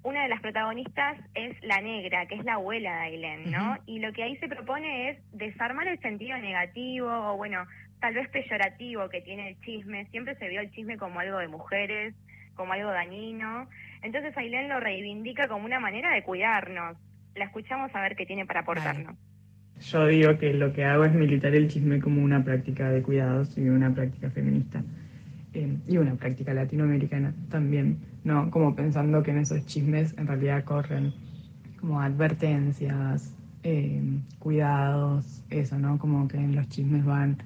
[0.04, 3.78] una de las protagonistas es la negra, que es la abuela de Ailén, ¿no?
[3.88, 7.66] Y lo que ahí se propone es desarmar el sentido negativo o, bueno,
[8.00, 10.06] tal vez peyorativo que tiene el chisme.
[10.12, 12.14] Siempre se vio el chisme como algo de mujeres,
[12.56, 13.68] como algo dañino.
[14.04, 16.96] Entonces Ailén lo reivindica como una manera de cuidarnos
[17.38, 19.15] la escuchamos a ver qué tiene para aportarnos.
[19.80, 23.58] Yo digo que lo que hago es militar el chisme como una práctica de cuidados
[23.58, 24.82] y una práctica feminista.
[25.54, 28.52] Eh, y una práctica latinoamericana también, ¿no?
[28.52, 31.13] Como pensando que en esos chismes en realidad corren
[31.80, 34.02] como advertencias, eh,
[34.39, 35.97] cuidados, eso, ¿no?
[35.97, 37.38] Como que en los chismes van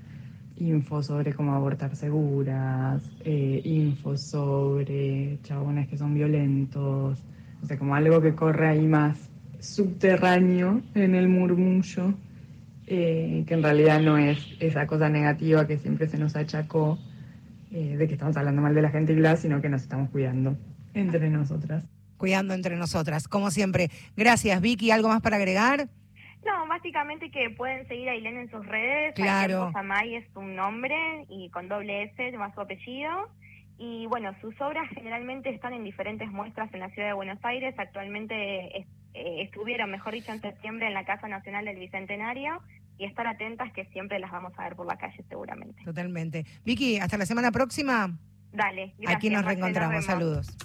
[0.58, 7.24] info sobre cómo abortar seguras, eh, info sobre chabones que son violentos,
[7.64, 9.31] o sea, como algo que corre ahí más
[9.62, 12.14] subterráneo en el murmullo,
[12.88, 17.00] eh, que en realidad no es esa cosa negativa que siempre se nos achacó
[17.72, 20.10] eh, de que estamos hablando mal de la gente y bla, sino que nos estamos
[20.10, 20.58] cuidando
[20.94, 21.86] entre nosotras.
[22.18, 23.90] Cuidando entre nosotras, como siempre.
[24.18, 24.92] Gracias, Vicky.
[24.92, 25.88] ¿Algo más para agregar?
[26.46, 29.14] No, básicamente que pueden seguir a Ilene en sus redes.
[29.16, 29.72] Claro.
[29.74, 33.30] Samay es un nombre y con doble S más su apellido.
[33.78, 37.74] Y bueno, sus obras generalmente están en diferentes muestras en la ciudad de Buenos Aires.
[37.78, 42.62] Actualmente eh, estuvieron, mejor dicho, en septiembre en la Casa Nacional del Bicentenario
[42.98, 45.84] y estar atentas que siempre las vamos a ver por la calle seguramente.
[45.84, 46.46] Totalmente.
[46.66, 48.18] Vicky, hasta la semana próxima.
[48.54, 48.94] Dale.
[49.08, 50.06] Aquí nos reencontramos.
[50.06, 50.56] Saludos.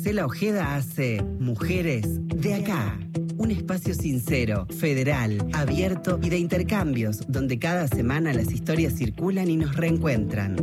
[0.00, 2.98] Marcela Ojeda hace Mujeres de Acá.
[3.36, 9.58] Un espacio sincero, federal, abierto y de intercambios, donde cada semana las historias circulan y
[9.58, 10.56] nos reencuentran.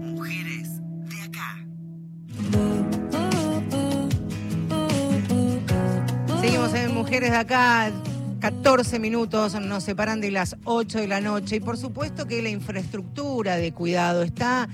[0.00, 1.64] Mujeres de Acá.
[6.40, 7.92] Seguimos en Mujeres de Acá
[8.40, 12.50] 14 minutos nos separan de las 8 de la noche y por supuesto que la
[12.50, 14.68] infraestructura de cuidado está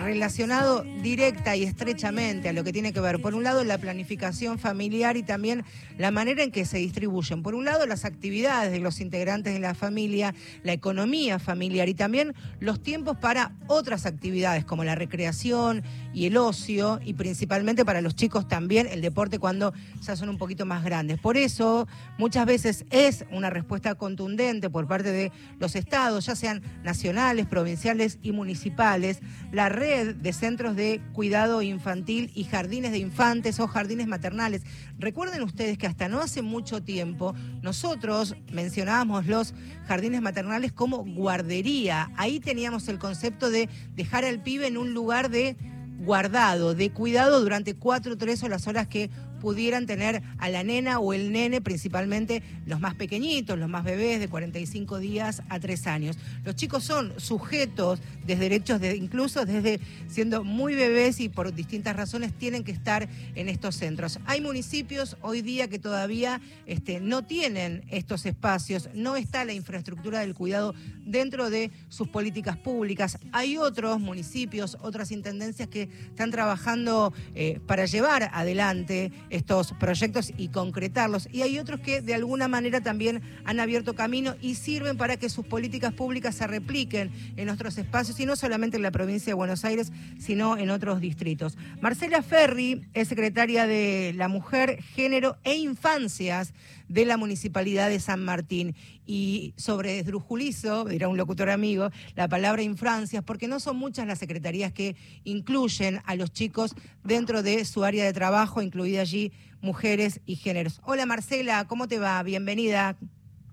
[0.00, 4.58] relacionado directa y estrechamente a lo que tiene que ver, por un lado, la planificación
[4.58, 5.64] familiar y también
[5.98, 7.42] la manera en que se distribuyen.
[7.42, 11.94] Por un lado, las actividades de los integrantes de la familia, la economía familiar y
[11.94, 15.82] también los tiempos para otras actividades como la recreación
[16.12, 20.38] y el ocio y principalmente para los chicos también el deporte cuando ya son un
[20.38, 21.18] poquito más grandes.
[21.18, 21.86] Por eso,
[22.18, 28.18] muchas veces es una respuesta contundente por parte de los estados, ya sean nacionales, provinciales
[28.22, 29.20] y municipales,
[29.52, 34.62] la red de centros de cuidado infantil y jardines de infantes o jardines maternales.
[34.98, 39.52] Recuerden ustedes que hasta no hace mucho tiempo nosotros mencionábamos los
[39.86, 42.10] jardines maternales como guardería.
[42.16, 45.56] Ahí teníamos el concepto de dejar al pibe en un lugar de
[45.98, 49.10] guardado, de cuidado durante cuatro, tres o las horas que
[49.40, 54.20] pudieran tener a la nena o el nene, principalmente los más pequeñitos, los más bebés
[54.20, 56.18] de 45 días a 3 años.
[56.44, 61.96] Los chicos son sujetos de derechos, de, incluso desde siendo muy bebés y por distintas
[61.96, 64.20] razones tienen que estar en estos centros.
[64.26, 70.20] Hay municipios hoy día que todavía este, no tienen estos espacios, no está la infraestructura
[70.20, 70.74] del cuidado
[71.04, 73.18] dentro de sus políticas públicas.
[73.32, 80.48] Hay otros municipios, otras intendencias que están trabajando eh, para llevar adelante estos proyectos y
[80.48, 81.28] concretarlos.
[81.32, 85.28] Y hay otros que de alguna manera también han abierto camino y sirven para que
[85.28, 89.34] sus políticas públicas se repliquen en nuestros espacios y no solamente en la provincia de
[89.34, 91.56] Buenos Aires, sino en otros distritos.
[91.80, 96.52] Marcela Ferri es secretaria de la Mujer, Género e Infancias
[96.90, 98.74] de la Municipalidad de San Martín.
[99.06, 104.18] Y sobre esdrujulizo, dirá un locutor amigo, la palabra infancias, porque no son muchas las
[104.18, 106.74] secretarías que incluyen a los chicos
[107.04, 109.32] dentro de su área de trabajo, incluida allí
[109.62, 110.80] mujeres y géneros.
[110.84, 112.22] Hola Marcela, ¿cómo te va?
[112.22, 112.96] Bienvenida.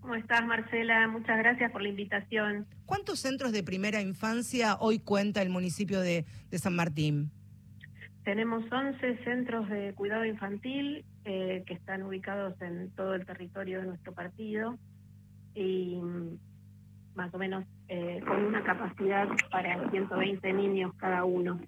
[0.02, 1.08] ¿Cómo estás, Marcela?
[1.10, 2.66] Muchas gracias por la invitación.
[2.86, 7.30] ¿Cuántos centros de primera infancia hoy cuenta el municipio de, de San Martín?
[8.28, 13.88] Tenemos 11 centros de cuidado infantil eh, que están ubicados en todo el territorio de
[13.88, 14.78] nuestro partido
[15.56, 16.38] y mm,
[17.16, 21.62] más o menos eh, con una capacidad para 120 niños cada uno.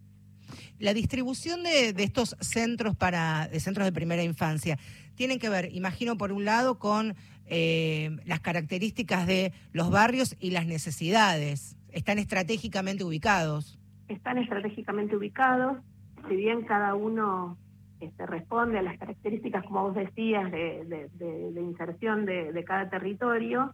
[0.79, 4.77] La distribución de, de, estos centros para de centros de primera infancia
[5.15, 10.51] tienen que ver, imagino, por un lado con eh, las características de los barrios y
[10.51, 11.77] las necesidades.
[11.93, 13.79] Están estratégicamente ubicados.
[14.09, 15.77] Están estratégicamente ubicados
[16.27, 17.57] si bien cada uno
[17.99, 23.73] este, responde a las características, como vos decías, de, inserción de, cada territorio,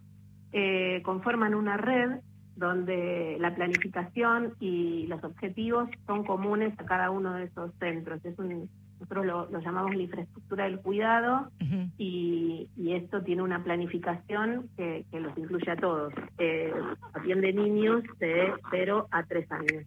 [0.52, 2.20] eh, conforman una red
[2.56, 8.24] donde la planificación y los objetivos son comunes a cada uno de esos centros.
[8.24, 11.50] Es nosotros lo, llamamos la infraestructura del cuidado
[11.98, 16.14] y, esto tiene una planificación que, los incluye a todos.
[16.38, 16.72] Eh,
[17.12, 19.84] atiende niños de 0 a 3 años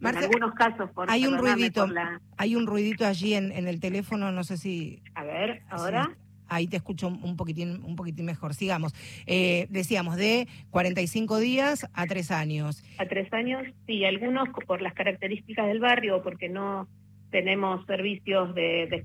[0.00, 1.86] en algunos casos, por hay un ruidito,
[2.36, 5.02] hay un ruidito allí en, en, el teléfono, no sé si.
[5.14, 6.16] A ver, ahora.
[6.48, 8.54] ahí te escucho un poquitín, un poquitín mejor.
[8.54, 8.94] Sigamos.
[9.26, 12.84] Eh, decíamos de 45 días a 3 años.
[12.98, 16.88] A 3 años, sí, algunos por las características del barrio, porque no
[17.30, 19.04] tenemos servicios de,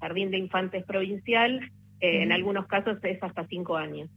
[0.00, 1.60] jardín de infantes provincial,
[2.00, 4.10] eh, en algunos casos es hasta 5 años.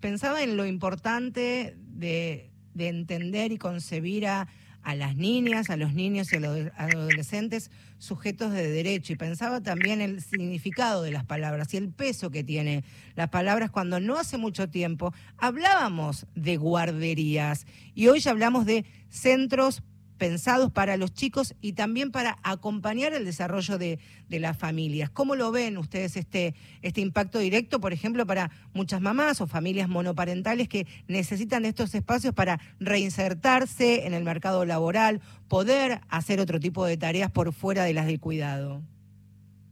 [0.00, 4.48] Pensaba en lo importante de, de entender y concebir a
[4.82, 9.12] a las niñas, a los niños y a los adolescentes sujetos de derecho.
[9.12, 13.70] Y pensaba también el significado de las palabras y el peso que tiene las palabras
[13.70, 19.82] cuando no hace mucho tiempo hablábamos de guarderías y hoy ya hablamos de centros
[20.20, 23.98] pensados para los chicos y también para acompañar el desarrollo de,
[24.28, 25.08] las familias.
[25.08, 29.88] ¿Cómo lo ven ustedes este, este impacto directo, por ejemplo, para muchas mamás o familias
[29.88, 36.84] monoparentales que necesitan estos espacios para reinsertarse en el mercado laboral, poder hacer otro tipo
[36.84, 38.82] de tareas por fuera de las del cuidado?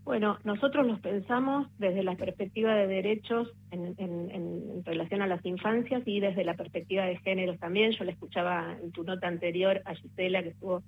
[0.08, 6.18] Bueno, nosotros los pensamos desde la perspectiva de derechos en, relación a las infancias y
[6.18, 7.92] desde la perspectiva de géneros también.
[7.92, 10.82] Yo le escuchaba en tu nota anterior a Gisela, que estuvo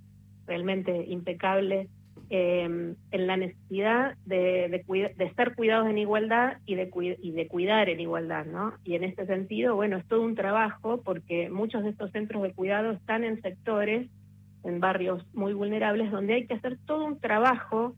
[0.47, 1.89] realmente impecable,
[2.31, 4.83] em, en la necesidad de,
[5.19, 6.91] de, ser cuidados en igualdad y de,
[7.21, 8.73] y de cuidar en igualdad, ¿no?
[8.85, 12.55] Y en este sentido, bueno, es todo un trabajo porque muchos de estos centros de
[12.55, 14.09] cuidado están en sectores,
[14.65, 17.95] en barrios muy vulnerables, donde hay que hacer todo un trabajo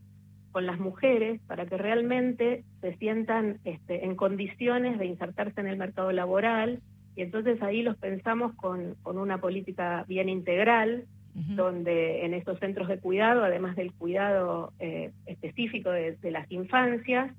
[0.53, 5.77] con las mujeres para que realmente se sientan este, en condiciones de insertarse en el
[5.77, 6.79] mercado laboral.
[7.15, 12.87] Y entonces ahí los pensamos con, con una política bien integral donde en estos centros
[12.87, 17.33] de cuidado, además del cuidado eh, específico de, las infancias,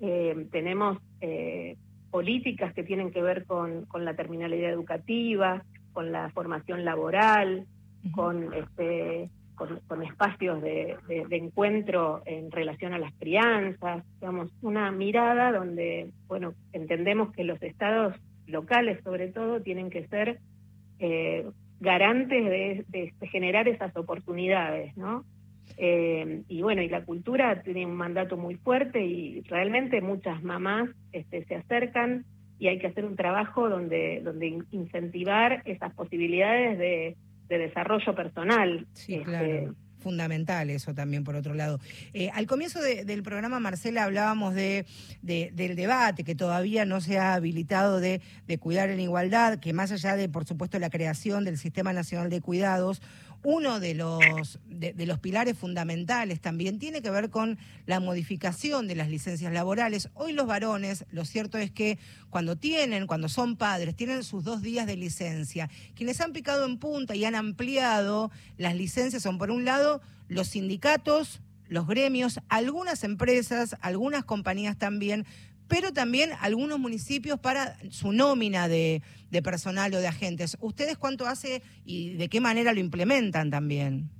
[0.00, 1.76] eh, tenemos eh,
[2.12, 7.66] políticas que tienen que ver con, con la terminalidad educativa, con la formación laboral,
[8.12, 10.96] con este con, espacios de,
[11.30, 18.14] encuentro en relación a las crianzas, digamos, una mirada donde, bueno, entendemos que los estados
[18.46, 20.40] locales sobre todo tienen que ser
[20.98, 21.46] eh,
[21.80, 22.44] garantes
[22.90, 25.24] de, generar esas oportunidades, ¿no?
[25.78, 30.90] Eh, y bueno, y la cultura tiene un mandato muy fuerte y realmente muchas mamás
[31.12, 32.24] este, se acercan
[32.58, 37.16] y hay que hacer un trabajo donde, donde incentivar esas posibilidades de,
[37.48, 38.86] de desarrollo personal.
[38.92, 39.74] Sí, este, claro.
[39.98, 41.78] Fundamental eso también, por otro lado.
[42.12, 44.84] Eh, al comienzo del programa, Marcela, hablábamos de,
[45.22, 49.92] del debate que todavía no se ha habilitado de, de cuidar en igualdad, que más
[49.92, 53.00] allá de, por supuesto, la creación del Sistema Nacional de Cuidados,
[53.44, 58.94] uno de los, de, los pilares fundamentales también tiene que ver con la modificación de
[58.94, 60.10] las licencias laborales.
[60.14, 61.98] Hoy los varones, lo cierto es que
[62.30, 65.68] cuando tienen, cuando son padres, tienen sus dos días de licencia.
[65.94, 70.48] Quienes han picado en punta y han ampliado las licencias son, por un lado, los
[70.48, 75.26] sindicatos, los gremios, algunas empresas, algunas compañías también,
[75.72, 79.00] pero también algunos municipios para su nómina de,
[79.42, 80.58] personal o de agentes.
[80.60, 84.10] ¿Ustedes cuánto hace y de qué manera lo implementan también?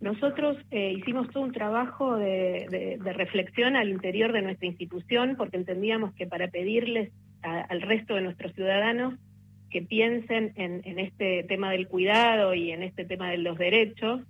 [0.00, 6.14] Nosotros eh, hicimos todo un trabajo de, reflexión al interior de nuestra institución porque entendíamos
[6.14, 9.16] que para pedirles al resto de nuestros ciudadanos
[9.70, 14.22] que piensen en, este tema del cuidado y en este tema de los derechos,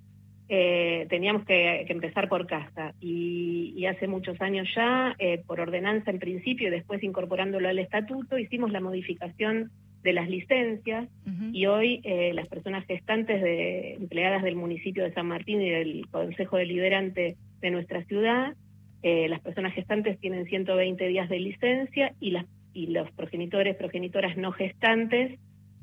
[0.49, 2.95] eh, teníamos que, empezar por casa.
[3.01, 8.37] Y, hace muchos años ya, eh, por ordenanza en principio y después incorporándolo al estatuto,
[8.37, 9.71] hicimos la modificación
[10.03, 11.09] de las licencias
[11.53, 16.09] y hoy eh, las personas gestantes de, empleadas del municipio de San Martín y del
[16.11, 18.55] Consejo Deliberante de nuestra ciudad,
[19.03, 22.45] las personas gestantes tienen 120 días de licencia y, las,
[22.75, 25.39] y los progenitores, progenitoras no gestantes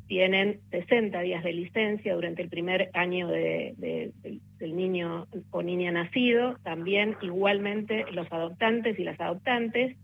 [0.07, 4.11] tienen 60 días de licencia durante el primer año de,
[4.59, 9.95] del niño o niña nacido, también igualmente los adoptantes y las adoptantes.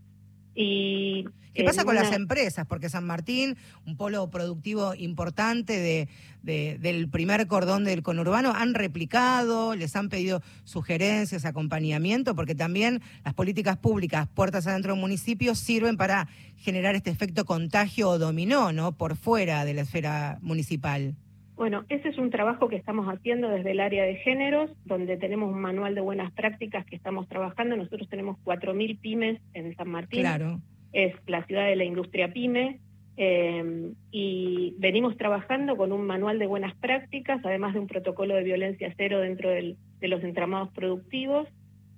[0.54, 1.24] Y
[1.54, 2.66] ¿Qué pasa con las empresas?
[2.66, 6.08] Porque San Martín, un polo productivo importante
[6.42, 13.02] de, del primer cordón del conurbano, han replicado, les han pedido sugerencias, acompañamiento, porque también
[13.24, 18.72] las políticas públicas, puertas adentro del municipio, sirven para generar este efecto contagio o dominó,
[18.72, 18.92] ¿no?
[18.92, 21.16] Por fuera de la esfera municipal.
[21.60, 25.52] Bueno, ese es un trabajo que estamos haciendo desde el área de géneros, donde tenemos
[25.52, 27.76] un manual de buenas prácticas que estamos trabajando.
[27.76, 30.22] Nosotros tenemos 4.000 pymes en San Martín.
[30.22, 30.58] Claro
[30.92, 32.80] es la ciudad de la industria pyme,
[33.16, 38.44] eh, y venimos trabajando con un manual de buenas prácticas, además de un protocolo de
[38.44, 41.46] violencia cero dentro de los entramados productivos,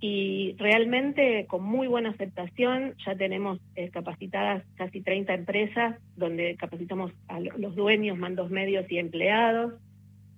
[0.05, 7.13] y realmente con muy buena aceptación, ya tenemos eh, capacitadas casi 30 empresas, donde capacitamos
[7.29, 9.75] a los dueños, mandos medios y empleados,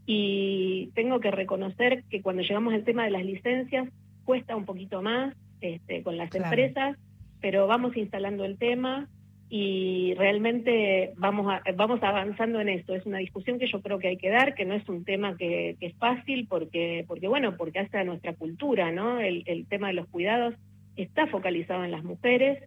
[0.05, 3.89] y tengo que reconocer que cuando llegamos al tema de las licencias,
[4.27, 6.99] cuesta un poquito más este, con las empresas,
[7.41, 9.09] pero vamos instalando el tema
[9.51, 12.95] y realmente vamos, vamos avanzando en esto.
[12.95, 15.37] Es una discusión que yo creo que hay que dar, que no es un tema
[15.37, 19.21] que, es fácil porque, porque, bueno, porque hace a nuestra cultura, ¿no?
[19.21, 20.55] El, tema de los cuidados
[20.97, 22.63] está focalizado en las mujeres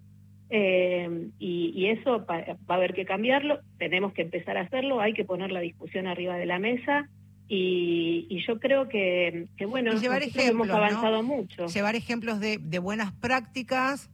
[0.49, 5.25] eh, y, eso va, a haber que cambiarlo, tenemos que empezar a hacerlo, hay que
[5.25, 7.09] poner la discusión arriba de la mesa.
[7.49, 11.67] Y, yo creo que, bueno, hemos avanzado mucho.
[11.67, 14.09] Llevar ejemplos de, de buenas prácticas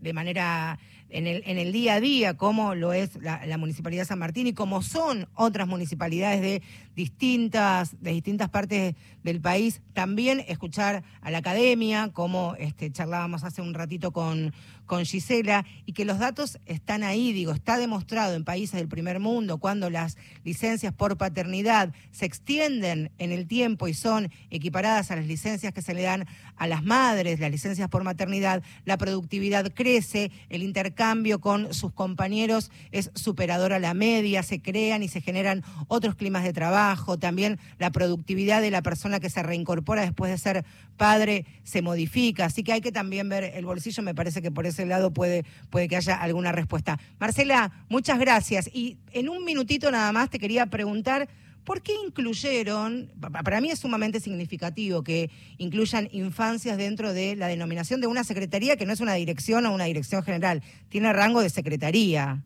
[0.00, 0.78] de manera
[1.08, 4.46] en el, en el día a día, como lo es la, Municipalidad de San Martín
[4.46, 6.62] y como son otras municipalidades de
[6.96, 13.60] distintas, de distintas partes del país, también escuchar a la academia, como este, charlábamos hace
[13.60, 14.54] un ratito con,
[14.86, 19.20] con Gisela, y que los datos están ahí, digo, está demostrado en países del primer
[19.20, 25.16] mundo, cuando las licencias por paternidad se extienden en el tiempo y son equiparadas a
[25.16, 26.26] las licencias que se le dan
[26.56, 32.70] a las madres, las licencias por maternidad, la productividad crece, el intercambio con sus compañeros
[32.90, 36.85] es superador a la media, se crean y se generan otros climas de trabajo,
[37.18, 40.64] también la productividad de la persona que se reincorpora después de ser
[40.96, 44.66] padre se modifica, así que hay que también ver el bolsillo, me parece que por
[44.66, 46.98] ese lado puede, puede que haya alguna respuesta.
[47.18, 48.70] Marcela, muchas gracias.
[48.72, 51.28] Y en un minutito nada más te quería preguntar,
[51.64, 58.00] ¿por qué incluyeron, para mí es sumamente significativo que incluyan infancias dentro de la denominación
[58.00, 61.50] de una secretaría que no es una dirección o una dirección general, tiene rango de
[61.50, 62.42] secretaría?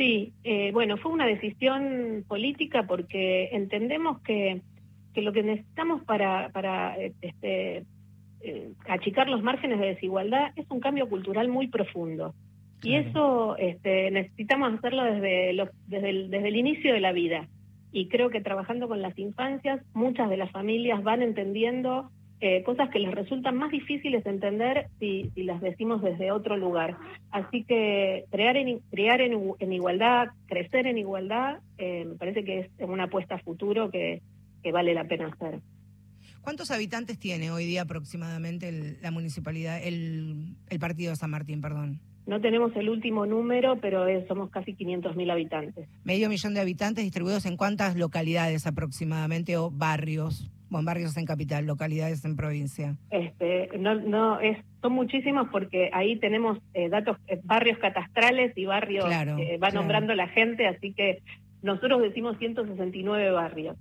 [0.00, 4.62] Sí, eh, bueno, fue una decisión política porque entendemos que,
[5.12, 7.84] que lo que necesitamos para, para este,
[8.40, 12.34] eh, achicar los márgenes de desigualdad es un cambio cultural muy profundo.
[12.82, 17.46] Y eso este, necesitamos hacerlo desde, los, desde, el, desde el inicio de la vida.
[17.92, 22.10] Y creo que trabajando con las infancias, muchas de las familias van entendiendo
[22.40, 26.56] eh, cosas que les resultan más difíciles de entender si, si, las decimos desde otro
[26.56, 26.96] lugar.
[27.30, 32.60] Así que crear en, crear en, en igualdad, crecer en igualdad, eh, me parece que
[32.60, 34.22] es una apuesta a futuro que,
[34.62, 35.60] que vale la pena hacer.
[36.40, 41.60] ¿Cuántos habitantes tiene hoy día aproximadamente el, la municipalidad, el, el partido de San Martín,
[41.60, 42.00] perdón?
[42.26, 45.88] No tenemos el último número, pero es, somos casi 500.000 habitantes.
[46.04, 50.48] Medio millón de habitantes distribuidos en cuántas localidades aproximadamente o barrios.
[50.70, 52.96] Barrios en capital, localidades en provincia.
[53.10, 58.64] Este, no, no, es, son muchísimos porque ahí tenemos eh, datos, eh, barrios catastrales y
[58.64, 59.80] barrios Claro, que va claro.
[59.80, 61.22] nombrando la gente, así que
[61.62, 63.76] nosotros decimos 169 barrios.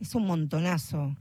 [0.00, 1.16] Es un montonazo.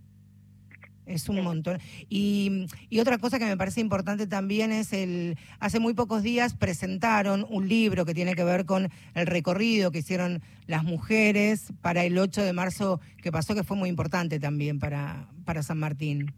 [1.06, 1.80] Es un montón.
[2.10, 6.56] Y, y otra cosa que me parece importante también es el, hace muy pocos días
[6.56, 12.04] presentaron un libro que tiene que ver con el recorrido que hicieron las mujeres para
[12.04, 16.34] el 8 de marzo que pasó, que fue muy importante también para, para San Martín.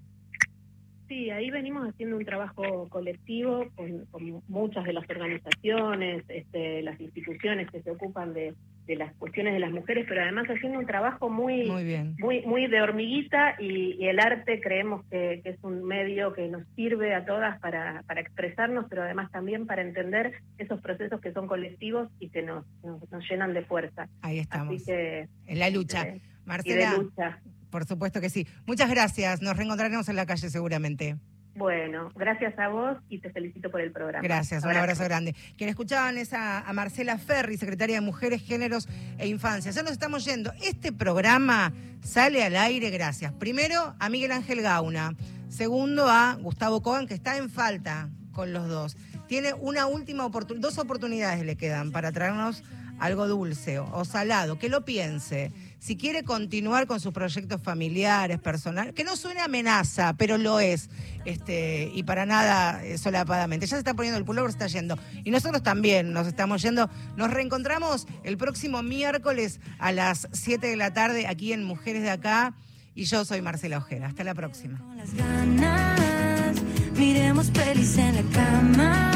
[1.07, 6.99] Sí, ahí venimos haciendo un trabajo colectivo con, con muchas de las organizaciones, este, las
[6.99, 8.53] instituciones que se ocupan de,
[8.87, 12.15] de las cuestiones de las mujeres, pero además haciendo un trabajo muy Muy bien.
[12.19, 16.47] muy muy de hormiguita y, y el arte creemos que, que es un medio que
[16.47, 21.33] nos sirve a todas para, para expresarnos, pero además también para entender esos procesos que
[21.33, 24.07] son colectivos y que nos, nos, nos llenan de fuerza.
[24.21, 24.73] Ahí estamos.
[24.75, 26.03] Así que, En la lucha.
[26.03, 27.39] eh, y de Marcela, lucha.
[27.69, 28.47] por supuesto que sí.
[28.65, 29.41] Muchas gracias.
[29.41, 31.17] Nos reencontraremos en la calle seguramente.
[31.57, 34.21] Bueno, gracias a vos y te felicito por el programa.
[34.21, 35.35] Gracias, un abrazo grande.
[35.57, 38.87] Quien escuchaban es a, a Marcela Ferri, secretaria de Mujeres, Géneros
[39.17, 39.71] e Infancia.
[39.71, 40.53] Ya nos estamos yendo.
[40.63, 43.33] Este programa sale al aire gracias.
[43.33, 45.15] Primero a Miguel Ángel Gauna.
[45.49, 48.95] Segundo a Gustavo Cogan, que está en falta con los dos.
[49.27, 52.63] Tiene una última oportunidad, dos oportunidades le quedan para traernos
[52.99, 55.51] algo dulce o salado, que lo piense.
[55.79, 60.89] Si quiere continuar con sus proyectos familiares, personales, que no suene amenaza, pero lo es,
[61.25, 63.67] este, y para nada eh, solapadamente.
[63.67, 64.97] Ya se está poniendo el pullover, se está yendo.
[65.23, 66.89] Y nosotros también nos estamos yendo.
[67.15, 72.09] Nos reencontramos el próximo miércoles a las 7 de la tarde aquí en Mujeres de
[72.09, 72.55] Acá.
[72.95, 74.07] Y yo soy Marcela Ojeda.
[74.07, 74.81] Hasta la próxima.
[75.15, 76.61] ganas.
[76.97, 79.11] Miremos pelis en la cama.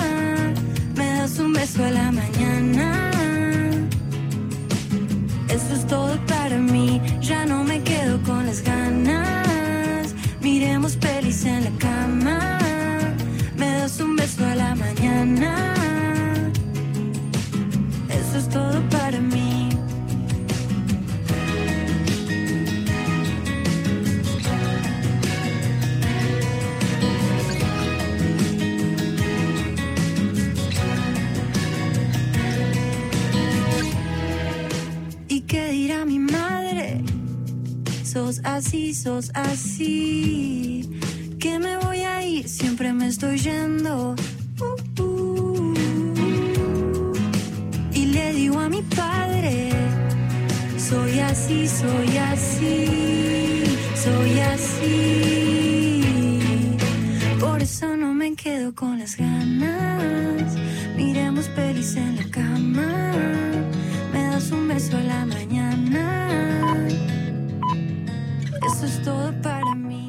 [0.95, 3.10] Me das un beso a la mañana.
[5.51, 7.01] Eso es todo para mí.
[7.19, 10.15] Ya no me quedo con las ganas.
[10.41, 12.59] Miremos pelis en la cama.
[13.57, 15.73] Me das un beso a la mañana.
[18.09, 19.00] Eso es todo para
[38.11, 40.89] Sos así, sos así.
[41.39, 44.15] Que me voy a ir, siempre me estoy yendo.
[44.59, 45.73] Uh, uh.
[47.93, 49.69] Y le digo a mi padre,
[50.77, 56.03] soy así, soy así, soy así.
[57.39, 60.57] Por eso no me quedo con las ganas.
[60.97, 63.13] Miremos pelis en la cama.
[64.11, 66.21] Me das un beso a la mañana.
[68.71, 70.00] assustou para mim.